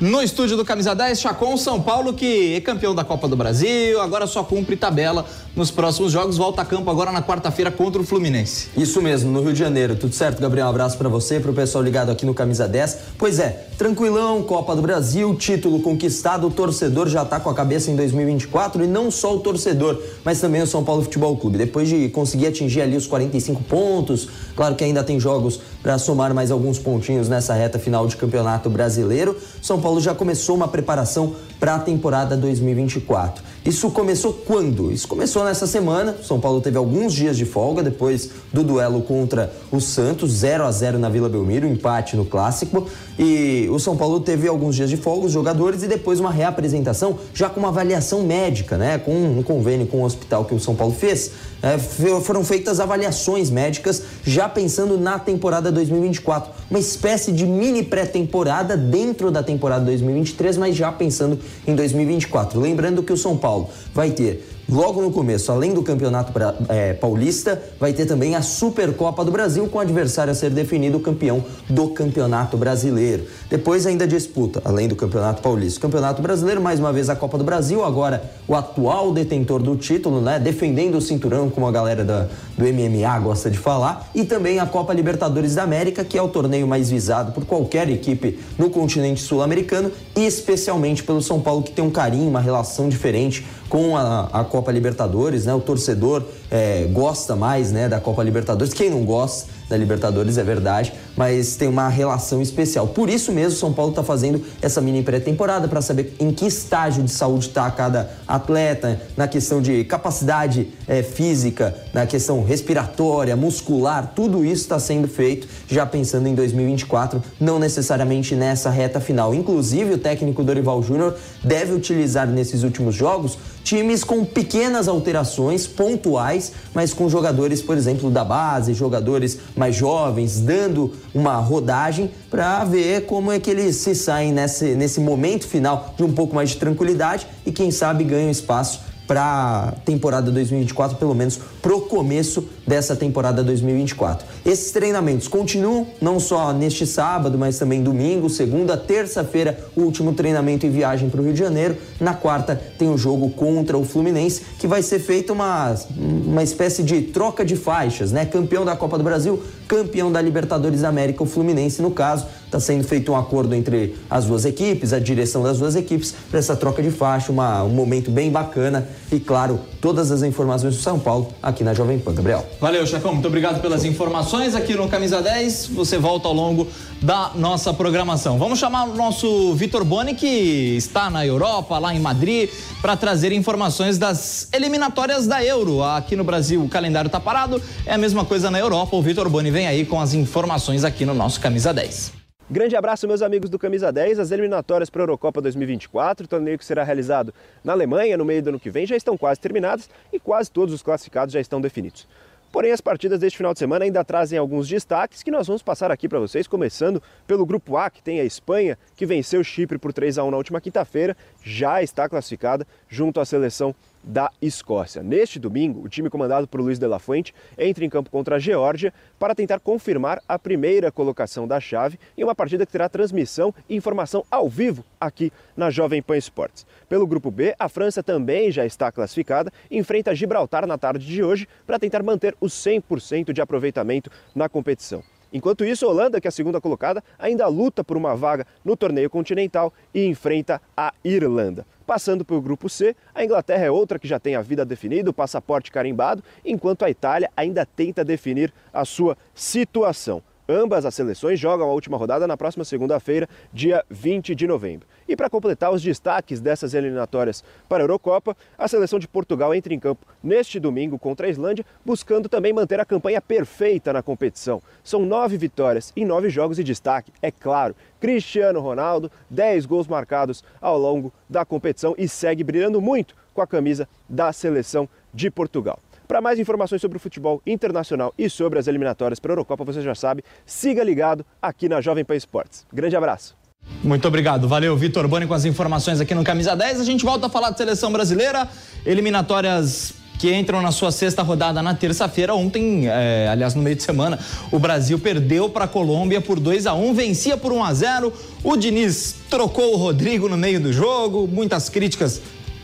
no 0.00 0.22
estúdio 0.22 0.56
do 0.56 0.64
Camisa 0.64 0.94
10, 0.94 1.20
Chacon 1.20 1.56
São 1.58 1.80
Paulo, 1.80 2.14
que 2.14 2.54
é 2.54 2.60
campeão 2.60 2.94
da 2.94 3.04
Copa 3.04 3.28
do 3.28 3.36
Brasil, 3.36 4.00
agora 4.00 4.26
só 4.26 4.42
cumpre 4.42 4.74
tabela 4.74 5.26
nos 5.54 5.70
próximos 5.70 6.12
jogos, 6.12 6.36
volta 6.36 6.62
a 6.62 6.64
campo 6.64 6.90
agora 6.90 7.10
na 7.10 7.22
quarta-feira 7.22 7.70
contra 7.70 8.00
o 8.00 8.04
Fluminense. 8.04 8.68
Isso 8.76 9.02
mesmo, 9.02 9.30
no 9.32 9.42
Rio 9.42 9.52
de 9.52 9.58
Janeiro. 9.58 9.96
Tudo 9.96 10.14
certo, 10.14 10.40
Gabriel? 10.40 10.66
Um 10.66 10.70
abraço 10.70 10.96
para 10.96 11.08
você 11.08 11.36
e 11.36 11.40
pro 11.40 11.52
pessoal 11.52 11.82
ligado 11.82 12.10
aqui 12.10 12.24
no 12.24 12.32
Camisa 12.32 12.68
10. 12.68 12.98
Pois 13.18 13.38
é, 13.38 13.66
tranquilão, 13.76 14.42
Copa 14.42 14.76
do 14.76 14.82
Brasil, 14.82 15.34
título 15.34 15.80
conquistado, 15.80 16.46
o 16.46 16.50
torcedor 16.50 17.08
já 17.08 17.24
tá 17.24 17.40
com 17.40 17.50
a 17.50 17.54
cabeça 17.54 17.90
em 17.90 17.96
2024 17.96 18.84
e 18.84 18.86
não 18.86 19.10
só 19.10 19.34
o 19.34 19.40
torcedor, 19.40 20.00
mas 20.24 20.40
também 20.40 20.62
o 20.62 20.66
São 20.66 20.84
Paulo 20.84 21.02
Futebol 21.02 21.36
Clube. 21.36 21.58
Depois 21.58 21.88
de 21.88 22.08
conseguir 22.10 22.46
atingir 22.46 22.82
ali 22.82 22.96
os 22.96 23.06
45 23.06 23.62
pontos, 23.64 24.28
claro 24.54 24.76
que 24.76 24.84
ainda 24.84 25.02
tem 25.02 25.18
jogos 25.18 25.60
para 25.82 25.98
somar 25.98 26.32
mais 26.32 26.50
alguns 26.50 26.78
pontinhos 26.78 27.28
nessa 27.28 27.54
reta 27.54 27.78
final 27.78 28.06
de 28.06 28.16
Campeonato 28.16 28.70
Brasileiro. 28.70 29.36
São 29.60 29.80
Paulo 29.80 30.00
já 30.00 30.14
começou 30.14 30.54
uma 30.54 30.68
preparação 30.68 31.34
para 31.58 31.74
a 31.74 31.78
temporada 31.78 32.36
2024. 32.36 33.42
Isso 33.64 33.90
começou 33.90 34.32
quando? 34.32 34.90
Isso 34.90 35.06
começou 35.06 35.44
nessa 35.44 35.66
semana. 35.66 36.16
São 36.22 36.40
Paulo 36.40 36.62
teve 36.62 36.78
alguns 36.78 37.12
dias 37.12 37.36
de 37.36 37.44
folga 37.44 37.82
depois 37.82 38.30
do 38.50 38.64
duelo 38.64 39.02
contra 39.02 39.52
o 39.70 39.80
Santos, 39.80 40.32
0 40.32 40.64
a 40.64 40.72
0 40.72 40.98
na 40.98 41.10
Vila 41.10 41.28
Belmiro, 41.28 41.66
empate 41.66 42.16
no 42.16 42.24
clássico. 42.24 42.86
E 43.22 43.68
o 43.70 43.78
São 43.78 43.98
Paulo 43.98 44.18
teve 44.18 44.48
alguns 44.48 44.74
dias 44.74 44.88
de 44.88 44.96
folga, 44.96 45.26
os 45.26 45.32
jogadores, 45.32 45.82
e 45.82 45.86
depois 45.86 46.18
uma 46.18 46.30
reapresentação 46.30 47.18
já 47.34 47.50
com 47.50 47.60
uma 47.60 47.68
avaliação 47.68 48.22
médica, 48.22 48.78
né? 48.78 48.96
Com 48.96 49.12
um 49.12 49.42
convênio 49.42 49.86
com 49.86 49.98
o 49.98 50.04
hospital 50.04 50.46
que 50.46 50.54
o 50.54 50.58
São 50.58 50.74
Paulo 50.74 50.94
fez. 50.94 51.32
É, 51.62 51.76
foram 51.76 52.42
feitas 52.42 52.80
avaliações 52.80 53.50
médicas 53.50 54.02
já 54.24 54.48
pensando 54.48 54.96
na 54.96 55.18
temporada 55.18 55.70
2024. 55.70 56.50
Uma 56.70 56.78
espécie 56.78 57.30
de 57.30 57.44
mini 57.44 57.82
pré-temporada 57.82 58.74
dentro 58.74 59.30
da 59.30 59.42
temporada 59.42 59.84
2023, 59.84 60.56
mas 60.56 60.74
já 60.74 60.90
pensando 60.90 61.38
em 61.66 61.74
2024. 61.74 62.58
Lembrando 62.58 63.02
que 63.02 63.12
o 63.12 63.18
São 63.18 63.36
Paulo 63.36 63.68
vai 63.92 64.12
ter 64.12 64.48
Logo 64.70 65.02
no 65.02 65.10
começo, 65.10 65.50
além 65.50 65.74
do 65.74 65.82
Campeonato 65.82 66.32
é, 66.68 66.92
Paulista, 66.92 67.60
vai 67.80 67.92
ter 67.92 68.06
também 68.06 68.36
a 68.36 68.42
Supercopa 68.42 69.24
do 69.24 69.32
Brasil, 69.32 69.66
com 69.66 69.78
o 69.78 69.80
adversário 69.80 70.30
a 70.30 70.34
ser 70.34 70.50
definido 70.50 70.98
o 70.98 71.00
campeão 71.00 71.44
do 71.68 71.88
Campeonato 71.88 72.56
Brasileiro. 72.56 73.24
Depois 73.48 73.84
ainda 73.84 74.06
disputa, 74.06 74.62
além 74.64 74.86
do 74.86 74.94
Campeonato 74.94 75.42
Paulista, 75.42 75.80
o 75.80 75.82
Campeonato 75.82 76.22
Brasileiro, 76.22 76.60
mais 76.60 76.78
uma 76.78 76.92
vez 76.92 77.10
a 77.10 77.16
Copa 77.16 77.36
do 77.36 77.42
Brasil, 77.42 77.84
agora 77.84 78.22
o 78.46 78.54
atual 78.54 79.12
detentor 79.12 79.60
do 79.60 79.74
título, 79.74 80.20
né, 80.20 80.38
defendendo 80.38 80.98
o 80.98 81.00
cinturão, 81.00 81.50
como 81.50 81.66
a 81.66 81.72
galera 81.72 82.04
da, 82.04 82.28
do 82.56 82.64
MMA 82.64 83.18
gosta 83.18 83.50
de 83.50 83.58
falar, 83.58 84.08
e 84.14 84.22
também 84.22 84.60
a 84.60 84.66
Copa 84.66 84.94
Libertadores 84.94 85.56
da 85.56 85.64
América, 85.64 86.04
que 86.04 86.16
é 86.16 86.22
o 86.22 86.28
torneio 86.28 86.68
mais 86.68 86.88
visado 86.88 87.32
por 87.32 87.44
qualquer 87.44 87.90
equipe 87.90 88.38
no 88.56 88.70
continente 88.70 89.20
sul-americano, 89.20 89.90
e 90.14 90.24
especialmente 90.24 91.02
pelo 91.02 91.20
São 91.20 91.40
Paulo, 91.40 91.64
que 91.64 91.72
tem 91.72 91.84
um 91.84 91.90
carinho, 91.90 92.28
uma 92.28 92.40
relação 92.40 92.88
diferente 92.88 93.44
com 93.68 93.96
a, 93.96 94.28
a 94.32 94.44
Copa 94.44 94.59
Libertadores, 94.70 95.46
né? 95.46 95.54
O 95.54 95.60
torcedor 95.60 96.24
é, 96.50 96.84
gosta 96.92 97.34
mais, 97.34 97.72
né, 97.72 97.88
da 97.88 98.00
Copa 98.00 98.22
Libertadores. 98.22 98.74
Quem 98.74 98.90
não 98.90 99.04
gosta? 99.04 99.60
da 99.70 99.76
Libertadores, 99.76 100.36
é 100.36 100.42
verdade, 100.42 100.92
mas 101.20 101.54
tem 101.54 101.68
uma 101.68 101.86
relação 101.86 102.40
especial. 102.40 102.86
Por 102.86 103.10
isso 103.10 103.30
mesmo, 103.30 103.58
São 103.58 103.74
Paulo 103.74 103.92
está 103.92 104.02
fazendo 104.02 104.42
essa 104.62 104.80
mini 104.80 105.02
pré-temporada 105.02 105.68
para 105.68 105.82
saber 105.82 106.16
em 106.18 106.30
que 106.32 106.46
estágio 106.46 107.02
de 107.02 107.10
saúde 107.10 107.48
está 107.48 107.70
cada 107.70 108.10
atleta, 108.26 108.98
na 109.18 109.28
questão 109.28 109.60
de 109.60 109.84
capacidade 109.84 110.68
é, 110.88 111.02
física, 111.02 111.76
na 111.92 112.06
questão 112.06 112.42
respiratória, 112.42 113.36
muscular, 113.36 114.14
tudo 114.16 114.42
isso 114.42 114.62
está 114.62 114.78
sendo 114.78 115.06
feito 115.06 115.46
já 115.68 115.84
pensando 115.84 116.26
em 116.26 116.34
2024, 116.34 117.22
não 117.38 117.58
necessariamente 117.58 118.34
nessa 118.34 118.70
reta 118.70 118.98
final. 118.98 119.34
Inclusive, 119.34 119.92
o 119.92 119.98
técnico 119.98 120.42
Dorival 120.42 120.82
Júnior 120.82 121.16
deve 121.44 121.74
utilizar 121.74 122.26
nesses 122.26 122.62
últimos 122.62 122.94
jogos 122.94 123.36
times 123.62 124.02
com 124.02 124.24
pequenas 124.24 124.88
alterações 124.88 125.66
pontuais, 125.66 126.52
mas 126.74 126.92
com 126.92 127.08
jogadores, 127.08 127.62
por 127.62 127.76
exemplo, 127.76 128.10
da 128.10 128.24
base, 128.24 128.74
jogadores 128.74 129.38
mais 129.56 129.76
jovens, 129.76 130.40
dando 130.40 130.92
uma 131.14 131.36
rodagem 131.36 132.10
para 132.30 132.64
ver 132.64 133.06
como 133.06 133.32
é 133.32 133.38
que 133.38 133.50
eles 133.50 133.76
se 133.76 133.94
saem 133.94 134.32
nesse, 134.32 134.74
nesse 134.74 135.00
momento 135.00 135.46
final 135.46 135.94
de 135.96 136.02
um 136.02 136.12
pouco 136.12 136.34
mais 136.34 136.50
de 136.50 136.56
tranquilidade 136.56 137.26
e 137.44 137.52
quem 137.52 137.70
sabe 137.70 138.04
ganham 138.04 138.30
espaço 138.30 138.80
para 139.06 139.70
a 139.70 139.72
temporada 139.84 140.30
2024, 140.30 140.96
pelo 140.96 141.16
menos 141.16 141.40
pro 141.62 141.80
começo 141.82 142.48
dessa 142.66 142.94
temporada 142.94 143.42
2024. 143.42 144.26
Esses 144.44 144.70
treinamentos 144.70 145.28
continuam 145.28 145.86
não 146.00 146.20
só 146.20 146.52
neste 146.52 146.86
sábado, 146.86 147.36
mas 147.36 147.58
também 147.58 147.82
domingo, 147.82 148.30
segunda, 148.30 148.76
terça-feira, 148.76 149.58
o 149.76 149.82
último 149.82 150.12
treinamento 150.12 150.66
em 150.66 150.70
viagem 150.70 151.10
para 151.10 151.20
o 151.20 151.24
Rio 151.24 151.32
de 151.32 151.38
Janeiro. 151.38 151.76
Na 152.00 152.14
quarta 152.14 152.60
tem 152.78 152.88
o 152.88 152.96
jogo 152.96 153.30
contra 153.30 153.76
o 153.76 153.84
Fluminense, 153.84 154.42
que 154.58 154.66
vai 154.66 154.82
ser 154.82 155.00
feita 155.00 155.32
uma, 155.32 155.74
uma 155.98 156.42
espécie 156.42 156.82
de 156.82 157.02
troca 157.02 157.44
de 157.44 157.56
faixas, 157.56 158.12
né? 158.12 158.24
Campeão 158.24 158.64
da 158.64 158.76
Copa 158.76 158.96
do 158.96 159.04
Brasil, 159.04 159.42
campeão 159.66 160.10
da 160.10 160.20
Libertadores 160.20 160.80
da 160.82 160.88
América, 160.88 161.22
o 161.22 161.26
Fluminense 161.26 161.82
no 161.82 161.90
caso. 161.90 162.26
Está 162.46 162.58
sendo 162.58 162.82
feito 162.82 163.12
um 163.12 163.16
acordo 163.16 163.54
entre 163.54 163.94
as 164.10 164.24
duas 164.24 164.44
equipes, 164.44 164.92
a 164.92 164.98
direção 164.98 165.40
das 165.40 165.58
duas 165.58 165.76
equipes, 165.76 166.12
para 166.28 166.40
essa 166.40 166.56
troca 166.56 166.82
de 166.82 166.90
faixa, 166.90 167.30
uma, 167.30 167.62
um 167.62 167.68
momento 167.68 168.10
bem 168.10 168.28
bacana. 168.28 168.88
E 169.12 169.20
claro, 169.20 169.60
todas 169.80 170.10
as 170.10 170.24
informações 170.24 170.74
do 170.74 170.82
São 170.82 170.98
Paulo 170.98 171.28
aqui 171.50 171.62
na 171.62 171.74
Jovem 171.74 171.98
Pan. 171.98 172.14
Gabriel. 172.14 172.46
Valeu, 172.60 172.86
chefão. 172.86 173.12
Muito 173.12 173.28
obrigado 173.28 173.60
pelas 173.60 173.84
informações 173.84 174.54
aqui 174.54 174.74
no 174.74 174.88
Camisa 174.88 175.20
10. 175.20 175.66
Você 175.68 175.98
volta 175.98 176.28
ao 176.28 176.34
longo 176.34 176.66
da 177.02 177.32
nossa 177.34 177.72
programação. 177.72 178.38
Vamos 178.38 178.58
chamar 178.58 178.84
o 178.84 178.94
nosso 178.94 179.54
Vitor 179.54 179.84
Boni, 179.84 180.14
que 180.14 180.76
está 180.76 181.10
na 181.10 181.26
Europa, 181.26 181.78
lá 181.78 181.94
em 181.94 182.00
Madrid, 182.00 182.50
para 182.80 182.96
trazer 182.96 183.32
informações 183.32 183.98
das 183.98 184.48
eliminatórias 184.52 185.26
da 185.26 185.44
Euro. 185.44 185.82
Aqui 185.82 186.16
no 186.16 186.24
Brasil 186.24 186.62
o 186.62 186.68
calendário 186.68 187.08
está 187.08 187.20
parado, 187.20 187.60
é 187.84 187.94
a 187.94 187.98
mesma 187.98 188.24
coisa 188.24 188.50
na 188.50 188.58
Europa. 188.58 188.96
O 188.96 189.02
Vitor 189.02 189.28
Boni 189.28 189.50
vem 189.50 189.66
aí 189.66 189.84
com 189.84 190.00
as 190.00 190.14
informações 190.14 190.84
aqui 190.84 191.04
no 191.04 191.14
nosso 191.14 191.40
Camisa 191.40 191.72
10. 191.72 192.19
Grande 192.52 192.74
abraço, 192.74 193.06
meus 193.06 193.22
amigos 193.22 193.48
do 193.48 193.60
Camisa 193.60 193.92
10. 193.92 194.18
As 194.18 194.32
eliminatórias 194.32 194.90
para 194.90 195.02
a 195.02 195.04
Eurocopa 195.04 195.40
2024, 195.40 196.26
torneio 196.26 196.58
que 196.58 196.64
será 196.64 196.82
realizado 196.82 197.32
na 197.62 197.72
Alemanha 197.72 198.16
no 198.16 198.24
meio 198.24 198.42
do 198.42 198.48
ano 198.48 198.58
que 198.58 198.68
vem, 198.68 198.84
já 198.84 198.96
estão 198.96 199.16
quase 199.16 199.38
terminadas 199.38 199.88
e 200.12 200.18
quase 200.18 200.50
todos 200.50 200.74
os 200.74 200.82
classificados 200.82 201.32
já 201.32 201.40
estão 201.40 201.60
definidos. 201.60 202.08
Porém, 202.50 202.72
as 202.72 202.80
partidas 202.80 203.20
deste 203.20 203.36
final 203.36 203.52
de 203.52 203.60
semana 203.60 203.84
ainda 203.84 204.04
trazem 204.04 204.36
alguns 204.36 204.66
destaques 204.66 205.22
que 205.22 205.30
nós 205.30 205.46
vamos 205.46 205.62
passar 205.62 205.92
aqui 205.92 206.08
para 206.08 206.18
vocês, 206.18 206.48
começando 206.48 207.00
pelo 207.24 207.46
grupo 207.46 207.76
A, 207.76 207.88
que 207.88 208.02
tem 208.02 208.18
a 208.18 208.24
Espanha, 208.24 208.76
que 208.96 209.06
venceu 209.06 209.40
o 209.40 209.44
Chipre 209.44 209.78
por 209.78 209.92
3 209.92 210.18
a 210.18 210.24
1 210.24 210.32
na 210.32 210.36
última 210.36 210.60
quinta-feira, 210.60 211.16
já 211.42 211.82
está 211.82 212.08
classificada 212.08 212.66
junto 212.88 213.20
à 213.20 213.24
seleção 213.24 213.74
da 214.02 214.30
Escócia. 214.40 215.02
Neste 215.02 215.38
domingo, 215.38 215.84
o 215.84 215.88
time 215.88 216.08
comandado 216.08 216.48
por 216.48 216.60
Luiz 216.60 216.78
de 216.78 216.86
la 216.86 216.98
Fuente 216.98 217.34
entra 217.58 217.84
em 217.84 217.90
campo 217.90 218.10
contra 218.10 218.36
a 218.36 218.38
Geórgia 218.38 218.92
para 219.18 219.34
tentar 219.34 219.60
confirmar 219.60 220.22
a 220.26 220.38
primeira 220.38 220.90
colocação 220.90 221.46
da 221.46 221.60
chave 221.60 221.98
em 222.16 222.24
uma 222.24 222.34
partida 222.34 222.64
que 222.64 222.72
terá 222.72 222.88
transmissão 222.88 223.54
e 223.68 223.76
informação 223.76 224.24
ao 224.30 224.48
vivo 224.48 224.84
aqui 225.00 225.32
na 225.56 225.70
Jovem 225.70 226.02
Pan 226.02 226.16
Esportes. 226.16 226.66
Pelo 226.88 227.06
grupo 227.06 227.30
B, 227.30 227.54
a 227.58 227.68
França 227.68 228.02
também 228.02 228.50
já 228.50 228.64
está 228.64 228.90
classificada 228.90 229.52
e 229.70 229.78
enfrenta 229.78 230.14
Gibraltar 230.14 230.66
na 230.66 230.78
tarde 230.78 231.06
de 231.06 231.22
hoje 231.22 231.46
para 231.66 231.78
tentar 231.78 232.02
manter 232.02 232.34
o 232.40 232.46
100% 232.46 233.32
de 233.32 233.40
aproveitamento 233.40 234.10
na 234.34 234.48
competição. 234.48 235.02
Enquanto 235.32 235.64
isso, 235.64 235.86
a 235.86 235.88
Holanda, 235.88 236.20
que 236.20 236.26
é 236.26 236.30
a 236.30 236.32
segunda 236.32 236.60
colocada, 236.60 237.02
ainda 237.18 237.46
luta 237.46 237.84
por 237.84 237.96
uma 237.96 238.16
vaga 238.16 238.46
no 238.64 238.76
torneio 238.76 239.08
continental 239.08 239.72
e 239.94 240.06
enfrenta 240.06 240.60
a 240.76 240.92
Irlanda. 241.04 241.66
Passando 241.86 242.24
para 242.24 242.36
o 242.36 242.40
grupo 242.42 242.68
C, 242.68 242.94
a 243.14 243.24
Inglaterra 243.24 243.64
é 243.64 243.70
outra 243.70 243.98
que 243.98 244.06
já 244.06 244.18
tem 244.18 244.36
a 244.36 244.42
vida 244.42 244.64
definida, 244.64 245.10
o 245.10 245.14
passaporte 245.14 245.72
carimbado, 245.72 246.22
enquanto 246.44 246.84
a 246.84 246.90
Itália 246.90 247.30
ainda 247.36 247.66
tenta 247.66 248.04
definir 248.04 248.52
a 248.72 248.84
sua 248.84 249.16
situação. 249.34 250.22
Ambas 250.50 250.84
as 250.84 250.96
seleções 250.96 251.38
jogam 251.38 251.70
a 251.70 251.72
última 251.72 251.96
rodada 251.96 252.26
na 252.26 252.36
próxima 252.36 252.64
segunda-feira, 252.64 253.28
dia 253.52 253.84
20 253.88 254.34
de 254.34 254.48
novembro. 254.48 254.84
E 255.08 255.14
para 255.14 255.30
completar 255.30 255.72
os 255.72 255.80
destaques 255.80 256.40
dessas 256.40 256.74
eliminatórias 256.74 257.44
para 257.68 257.84
a 257.84 257.84
Eurocopa, 257.84 258.36
a 258.58 258.66
seleção 258.66 258.98
de 258.98 259.06
Portugal 259.06 259.54
entra 259.54 259.72
em 259.72 259.78
campo 259.78 260.04
neste 260.20 260.58
domingo 260.58 260.98
contra 260.98 261.28
a 261.28 261.30
Islândia, 261.30 261.64
buscando 261.86 262.28
também 262.28 262.52
manter 262.52 262.80
a 262.80 262.84
campanha 262.84 263.20
perfeita 263.20 263.92
na 263.92 264.02
competição. 264.02 264.60
São 264.82 265.06
nove 265.06 265.36
vitórias 265.36 265.92
em 265.94 266.04
nove 266.04 266.28
jogos 266.28 266.58
e 266.58 266.64
destaque, 266.64 267.12
é 267.22 267.30
claro. 267.30 267.76
Cristiano 268.00 268.58
Ronaldo, 268.58 269.08
10 269.30 269.66
gols 269.66 269.86
marcados 269.86 270.42
ao 270.60 270.76
longo 270.76 271.12
da 271.28 271.44
competição 271.44 271.94
e 271.96 272.08
segue 272.08 272.42
brilhando 272.42 272.80
muito 272.80 273.14
com 273.32 273.40
a 273.40 273.46
camisa 273.46 273.88
da 274.08 274.32
seleção 274.32 274.88
de 275.14 275.30
Portugal. 275.30 275.78
Para 276.10 276.20
mais 276.20 276.40
informações 276.40 276.80
sobre 276.80 276.96
o 276.96 277.00
futebol 277.00 277.40
internacional 277.46 278.12
e 278.18 278.28
sobre 278.28 278.58
as 278.58 278.66
eliminatórias 278.66 279.20
para 279.20 279.30
a 279.30 279.34
Eurocopa, 279.34 279.62
você 279.62 279.80
já 279.80 279.94
sabe, 279.94 280.24
siga 280.44 280.82
ligado 280.82 281.24
aqui 281.40 281.68
na 281.68 281.80
Jovem 281.80 282.04
Pan 282.04 282.16
Esportes. 282.16 282.66
Grande 282.72 282.96
abraço. 282.96 283.36
Muito 283.84 284.08
obrigado. 284.08 284.48
Valeu, 284.48 284.76
Vitor 284.76 285.06
Boni, 285.06 285.28
com 285.28 285.34
as 285.34 285.44
informações 285.44 286.00
aqui 286.00 286.12
no 286.12 286.24
Camisa 286.24 286.56
10. 286.56 286.80
A 286.80 286.84
gente 286.84 287.04
volta 287.04 287.28
a 287.28 287.30
falar 287.30 287.50
de 287.50 287.58
seleção 287.58 287.92
brasileira, 287.92 288.48
eliminatórias 288.84 289.94
que 290.18 290.34
entram 290.34 290.60
na 290.60 290.72
sua 290.72 290.90
sexta 290.90 291.22
rodada 291.22 291.62
na 291.62 291.74
terça-feira. 291.74 292.34
Ontem, 292.34 292.88
é, 292.88 293.28
aliás, 293.30 293.54
no 293.54 293.62
meio 293.62 293.76
de 293.76 293.84
semana, 293.84 294.18
o 294.50 294.58
Brasil 294.58 294.98
perdeu 294.98 295.48
para 295.48 295.66
a 295.66 295.68
Colômbia 295.68 296.20
por 296.20 296.40
2 296.40 296.66
a 296.66 296.74
1 296.74 296.92
vencia 296.92 297.36
por 297.36 297.52
1 297.52 297.62
a 297.64 297.72
0 297.72 298.12
O 298.42 298.56
Diniz 298.56 299.14
trocou 299.30 299.74
o 299.74 299.76
Rodrigo 299.76 300.28
no 300.28 300.36
meio 300.36 300.60
do 300.60 300.72
jogo, 300.72 301.28
muitas 301.28 301.68
críticas 301.68 302.20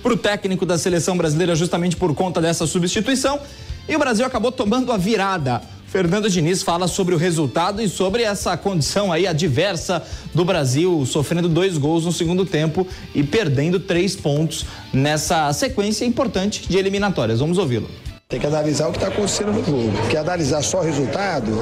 para 0.07 0.15
o 0.15 0.17
técnico 0.17 0.65
da 0.65 0.79
seleção 0.79 1.17
brasileira 1.17 1.57
justamente 1.57 1.97
por 1.97 2.15
conta 2.15 2.41
dessa 2.41 2.65
substituição. 2.65 3.41
E 3.89 3.97
o 3.97 3.99
Brasil 3.99 4.25
acabou 4.25 4.53
tomando 4.53 4.93
a 4.93 4.97
virada. 4.97 5.61
Fernando 5.89 6.31
Diniz 6.31 6.63
fala 6.63 6.87
sobre 6.87 7.13
o 7.13 7.19
resultado 7.19 7.83
e 7.83 7.89
sobre 7.89 8.23
essa 8.23 8.57
condição 8.57 9.11
aí 9.11 9.27
adversa 9.27 10.01
do 10.33 10.45
Brasil, 10.45 11.05
sofrendo 11.07 11.49
dois 11.49 11.77
gols 11.77 12.05
no 12.05 12.13
segundo 12.13 12.47
tempo 12.47 12.87
e 13.17 13.25
perdendo 13.25 13.81
três 13.81 14.15
pontos 14.15 14.65
nessa 14.93 15.53
sequência 15.53 16.05
importante 16.05 16.69
de 16.69 16.79
eliminatórias. 16.79 17.41
Vamos 17.41 17.59
ouvi-lo. 17.59 17.91
Tem 18.29 18.41
que 18.41 18.47
analisar 18.49 18.89
o 18.89 18.91
que 18.91 18.97
está 18.97 19.07
acontecendo 19.07 19.53
no 19.53 19.65
jogo. 19.65 19.93
Porque 20.01 20.17
analisar 20.17 20.61
só 20.61 20.81
o 20.81 20.83
resultado, 20.83 21.53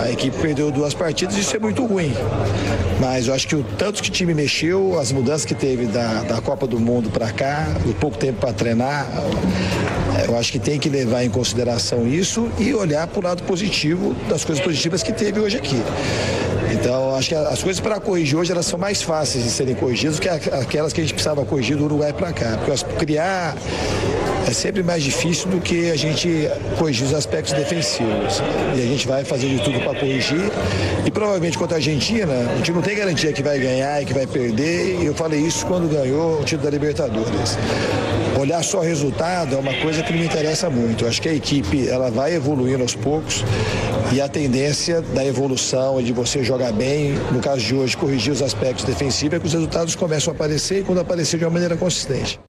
a 0.00 0.08
equipe 0.08 0.38
perdeu 0.38 0.70
duas 0.70 0.94
partidas, 0.94 1.36
isso 1.36 1.56
é 1.56 1.58
muito 1.58 1.84
ruim. 1.84 2.14
Mas 3.00 3.26
eu 3.26 3.34
acho 3.34 3.48
que 3.48 3.56
o 3.56 3.64
tanto 3.76 4.00
que 4.00 4.08
o 4.08 4.12
time 4.12 4.32
mexeu, 4.32 5.00
as 5.00 5.10
mudanças 5.10 5.44
que 5.44 5.52
teve 5.52 5.86
da, 5.86 6.22
da 6.22 6.40
Copa 6.40 6.64
do 6.64 6.78
Mundo 6.78 7.10
para 7.10 7.32
cá, 7.32 7.66
o 7.84 7.92
pouco 7.94 8.16
tempo 8.16 8.38
para 8.38 8.52
treinar, 8.52 9.04
eu 10.28 10.38
acho 10.38 10.52
que 10.52 10.60
tem 10.60 10.78
que 10.78 10.88
levar 10.88 11.24
em 11.24 11.28
consideração 11.28 12.06
isso 12.06 12.48
e 12.56 12.72
olhar 12.72 13.08
para 13.08 13.18
o 13.18 13.24
lado 13.24 13.42
positivo 13.42 14.14
das 14.28 14.44
coisas 14.44 14.64
positivas 14.64 15.02
que 15.02 15.12
teve 15.12 15.40
hoje 15.40 15.56
aqui. 15.56 15.82
Então, 16.72 17.16
acho 17.16 17.30
que 17.30 17.34
as 17.34 17.64
coisas 17.64 17.80
para 17.80 17.98
corrigir 17.98 18.38
hoje 18.38 18.52
elas 18.52 18.66
são 18.66 18.78
mais 18.78 19.02
fáceis 19.02 19.42
de 19.42 19.50
serem 19.50 19.74
corrigidas 19.74 20.16
do 20.16 20.22
que 20.22 20.28
aquelas 20.28 20.92
que 20.92 21.00
a 21.00 21.04
gente 21.04 21.14
precisava 21.14 21.44
corrigir 21.44 21.76
do 21.76 21.84
Uruguai 21.84 22.12
para 22.12 22.32
cá. 22.32 22.58
Porque 22.64 22.84
criar 23.04 23.56
é 24.46 24.52
sempre 24.52 24.82
mais 24.82 25.02
difícil 25.02 25.48
do 25.48 25.60
que 25.60 25.90
a 25.90 25.96
gente 25.96 26.48
corrigir 26.78 27.06
os 27.06 27.14
aspectos 27.14 27.52
defensivos. 27.52 28.42
E 28.76 28.82
a 28.82 28.86
gente 28.86 29.06
vai 29.06 29.24
fazer 29.24 29.48
de 29.48 29.62
tudo 29.62 29.80
para 29.80 29.98
corrigir. 29.98 30.50
E 31.04 31.10
provavelmente 31.10 31.56
contra 31.58 31.76
a 31.76 31.78
Argentina, 31.78 32.32
a 32.52 32.56
gente 32.56 32.72
não 32.72 32.82
tem 32.82 32.96
garantia 32.96 33.32
que 33.32 33.42
vai 33.42 33.58
ganhar 33.58 34.02
e 34.02 34.04
que 34.04 34.14
vai 34.14 34.26
perder. 34.26 35.00
E 35.00 35.06
eu 35.06 35.14
falei 35.14 35.40
isso 35.40 35.66
quando 35.66 35.88
ganhou 35.88 36.40
o 36.40 36.44
título 36.44 36.64
da 36.64 36.70
Libertadores. 36.70 37.58
Olhar 38.38 38.62
só 38.64 38.80
resultado 38.80 39.54
é 39.54 39.58
uma 39.58 39.74
coisa 39.74 40.02
que 40.02 40.12
me 40.12 40.24
interessa 40.24 40.70
muito. 40.70 41.04
Eu 41.04 41.08
acho 41.08 41.20
que 41.20 41.28
a 41.28 41.34
equipe 41.34 41.88
ela 41.88 42.10
vai 42.10 42.34
evoluindo 42.34 42.82
aos 42.82 42.94
poucos 42.94 43.44
e 44.12 44.20
a 44.20 44.28
tendência 44.28 45.02
da 45.02 45.24
evolução 45.24 46.00
e 46.00 46.04
de 46.04 46.12
você 46.12 46.42
jogar 46.42 46.72
bem, 46.72 47.12
no 47.32 47.40
caso 47.40 47.60
de 47.60 47.74
hoje, 47.74 47.96
corrigir 47.96 48.32
os 48.32 48.42
aspectos 48.42 48.84
defensivos, 48.84 49.36
é 49.36 49.40
que 49.40 49.46
os 49.46 49.52
resultados 49.52 49.94
começam 49.94 50.32
a 50.32 50.34
aparecer 50.34 50.80
e 50.80 50.82
quando 50.82 51.00
aparecer 51.00 51.38
de 51.38 51.44
uma 51.44 51.50
maneira 51.50 51.76
consistente. 51.76 52.40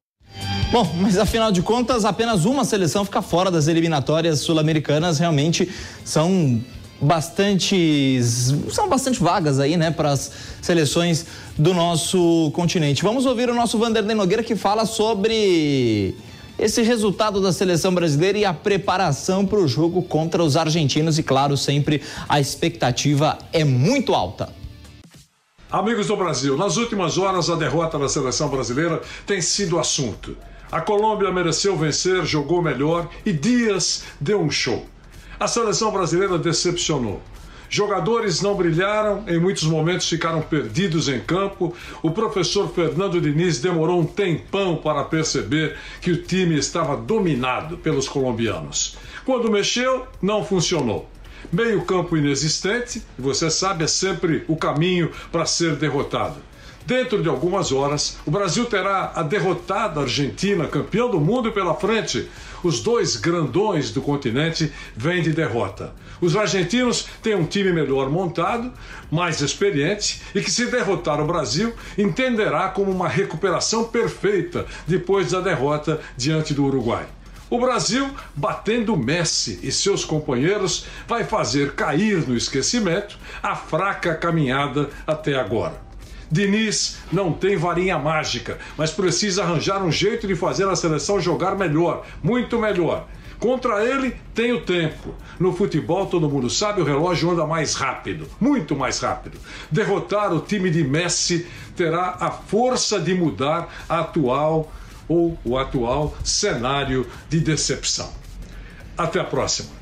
Bom, 0.72 0.90
mas 1.02 1.18
afinal 1.18 1.52
de 1.52 1.62
contas, 1.62 2.06
apenas 2.06 2.46
uma 2.46 2.64
seleção 2.64 3.04
fica 3.04 3.22
fora 3.22 3.52
das 3.52 3.68
eliminatórias 3.68 4.40
sul-americanas. 4.40 5.20
Realmente 5.20 5.70
são 6.06 6.64
bastante 7.02 8.22
são 8.70 8.88
bastante 8.88 9.20
vagas 9.20 9.60
aí, 9.60 9.76
né, 9.76 9.92
para 9.92 10.12
as 10.12 10.32
seleções 10.62 11.26
do 11.58 11.74
nosso 11.74 12.52
continente. 12.54 13.04
Vamos 13.04 13.26
ouvir 13.26 13.50
o 13.50 13.54
nosso 13.54 13.78
Vanderlei 13.78 14.16
Nogueira 14.16 14.44
que 14.44 14.56
fala 14.56 14.86
sobre 14.86 16.16
esse 16.58 16.82
resultado 16.84 17.42
da 17.42 17.52
seleção 17.52 17.94
brasileira 17.94 18.38
e 18.38 18.46
a 18.46 18.54
preparação 18.54 19.46
para 19.46 19.60
o 19.60 19.68
jogo 19.68 20.02
contra 20.02 20.42
os 20.42 20.56
argentinos 20.56 21.20
e 21.20 21.24
claro, 21.24 21.58
sempre 21.58 22.02
a 22.30 22.40
expectativa 22.40 23.38
é 23.52 23.66
muito 23.66 24.16
alta. 24.16 24.48
Amigos 25.70 26.08
do 26.08 26.16
Brasil, 26.16 26.56
nas 26.56 26.78
últimas 26.78 27.18
horas 27.18 27.50
a 27.50 27.56
derrota 27.56 28.00
da 28.00 28.08
seleção 28.08 28.48
brasileira 28.48 29.02
tem 29.26 29.42
sido 29.42 29.78
assunto. 29.78 30.38
A 30.72 30.80
Colômbia 30.80 31.30
mereceu 31.32 31.76
vencer, 31.76 32.26
jogou 32.26 32.62
melhor 32.62 33.10
e 33.26 33.34
Dias 33.34 34.06
deu 34.22 34.40
um 34.40 34.50
show. 34.50 34.86
A 35.38 35.46
seleção 35.46 35.92
brasileira 35.92 36.38
decepcionou. 36.38 37.22
Jogadores 37.70 38.42
não 38.42 38.56
brilharam, 38.56 39.26
em 39.28 39.38
muitos 39.38 39.64
momentos 39.64 40.08
ficaram 40.08 40.42
perdidos 40.42 41.10
em 41.10 41.20
campo. 41.20 41.76
O 42.02 42.12
professor 42.12 42.70
Fernando 42.74 43.20
Diniz 43.20 43.60
demorou 43.60 44.00
um 44.00 44.06
tempão 44.06 44.78
para 44.78 45.04
perceber 45.04 45.78
que 46.00 46.12
o 46.12 46.24
time 46.24 46.58
estava 46.58 46.96
dominado 46.96 47.78
pelos 47.78 48.08
colombianos. 48.08 48.98
Quando 49.26 49.52
mexeu, 49.52 50.08
não 50.22 50.44
funcionou. 50.44 51.10
Meio-campo 51.52 52.16
inexistente, 52.16 53.04
você 53.18 53.50
sabe, 53.50 53.84
é 53.84 53.88
sempre 53.88 54.46
o 54.48 54.56
caminho 54.56 55.12
para 55.32 55.46
ser 55.46 55.76
derrotado. 55.76 56.36
Dentro 56.86 57.22
de 57.22 57.30
algumas 57.30 57.72
horas, 57.72 58.18
o 58.26 58.32
Brasil 58.32 58.66
terá 58.66 59.12
a 59.16 59.22
derrotada 59.22 60.02
Argentina, 60.02 60.68
campeão 60.68 61.10
do 61.10 61.20
mundo, 61.20 61.52
pela 61.52 61.76
frente. 61.76 62.28
Os 62.64 62.80
dois 62.80 63.16
grandões 63.16 63.92
do 63.92 64.02
continente 64.02 64.72
vêm 64.96 65.22
de 65.22 65.32
derrota. 65.32 65.94
Os 66.20 66.36
argentinos 66.36 67.08
têm 67.22 67.36
um 67.36 67.46
time 67.46 67.72
melhor 67.72 68.10
montado, 68.10 68.72
mais 69.12 69.42
experiente 69.42 70.22
e 70.34 70.42
que, 70.42 70.52
se 70.52 70.66
derrotar 70.68 71.22
o 71.22 71.26
Brasil, 71.26 71.74
entenderá 71.98 72.70
como 72.70 72.92
uma 72.92 73.08
recuperação 73.08 73.86
perfeita 73.86 74.66
depois 74.88 75.32
da 75.32 75.40
derrota 75.40 76.00
diante 76.18 76.54
do 76.54 76.66
Uruguai. 76.66 77.06
O 77.50 77.60
Brasil, 77.60 78.10
batendo 78.36 78.96
Messi 78.96 79.60
e 79.62 79.72
seus 79.72 80.06
companheiros, 80.06 80.86
vai 81.08 81.26
fazer 81.26 81.74
cair 81.74 82.28
no 82.28 82.36
esquecimento 82.36 83.18
a 83.44 83.56
fraca 83.56 84.16
caminhada 84.16 84.90
até 85.06 85.36
agora. 85.36 85.91
Diniz 86.32 86.98
não 87.12 87.34
tem 87.34 87.58
varinha 87.58 88.00
mágica, 88.00 88.58
mas 88.78 88.90
precisa 88.90 89.44
arranjar 89.44 89.84
um 89.84 89.92
jeito 89.92 90.26
de 90.26 90.36
fazer 90.36 90.68
a 90.68 90.76
seleção 90.76 91.20
jogar 91.20 91.56
melhor, 91.56 92.06
muito 92.24 92.58
melhor. 92.58 93.08
Contra 93.38 93.84
ele, 93.84 94.16
tem 94.36 94.54
o 94.54 94.62
tempo. 94.62 95.16
No 95.40 95.52
futebol, 95.52 96.06
todo 96.06 96.30
mundo 96.30 96.48
sabe, 96.48 96.80
o 96.80 96.86
relógio 96.86 97.32
anda 97.32 97.46
mais 97.46 97.74
rápido, 97.74 98.28
muito 98.40 98.76
mais 98.76 99.00
rápido. 99.00 99.40
Derrotar 99.70 100.32
o 100.32 100.40
time 100.40 100.70
de 100.70 100.84
Messi 100.84 101.48
terá 101.76 102.18
a 102.20 102.30
força 102.30 103.00
de 103.00 103.16
mudar 103.16 103.68
a 103.90 104.02
atual 104.02 104.72
ou 105.10 105.38
o 105.44 105.58
atual 105.58 106.16
cenário 106.24 107.06
de 107.28 107.40
decepção. 107.40 108.14
Até 108.96 109.20
a 109.20 109.24
próxima. 109.24 109.81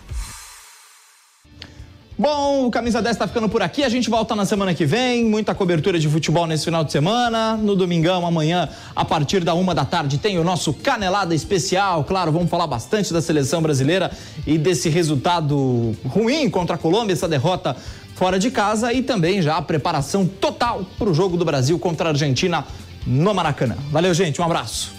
Bom, 2.22 2.68
o 2.68 2.70
Camisa 2.70 3.02
10 3.02 3.16
está 3.16 3.26
ficando 3.26 3.48
por 3.48 3.62
aqui. 3.62 3.82
A 3.82 3.88
gente 3.88 4.10
volta 4.10 4.36
na 4.36 4.44
semana 4.44 4.74
que 4.74 4.86
vem. 4.86 5.24
Muita 5.24 5.56
cobertura 5.56 5.98
de 5.98 6.10
futebol 6.10 6.46
nesse 6.46 6.66
final 6.66 6.84
de 6.84 6.92
semana. 6.92 7.56
No 7.56 7.78
domingão, 7.78 8.28
amanhã, 8.28 8.68
a 8.94 9.06
partir 9.06 9.42
da 9.42 9.54
uma 9.54 9.74
da 9.74 9.86
tarde, 9.86 10.18
tem 10.18 10.38
o 10.38 10.44
nosso 10.44 10.74
Canelada 10.74 11.34
Especial. 11.34 12.04
Claro, 12.04 12.30
vamos 12.30 12.50
falar 12.50 12.68
bastante 12.68 13.14
da 13.14 13.22
seleção 13.22 13.62
brasileira 13.62 14.12
e 14.46 14.58
desse 14.58 14.90
resultado 14.90 15.96
ruim 16.06 16.50
contra 16.50 16.76
a 16.76 16.78
Colômbia, 16.78 17.14
essa 17.14 17.30
derrota 17.30 17.74
fora 18.16 18.38
de 18.38 18.52
casa 18.52 18.92
e 18.92 19.02
também 19.02 19.42
já 19.42 19.56
a 19.56 19.62
preparação 19.62 20.26
total 20.26 20.86
para 20.98 21.10
o 21.10 21.14
jogo 21.14 21.38
do 21.38 21.46
Brasil 21.46 21.80
contra 21.80 22.10
a 22.10 22.12
Argentina 22.12 22.66
no 23.08 23.34
Maracanã. 23.34 23.78
Valeu, 23.92 24.14
gente. 24.14 24.42
Um 24.42 24.44
abraço. 24.44 24.99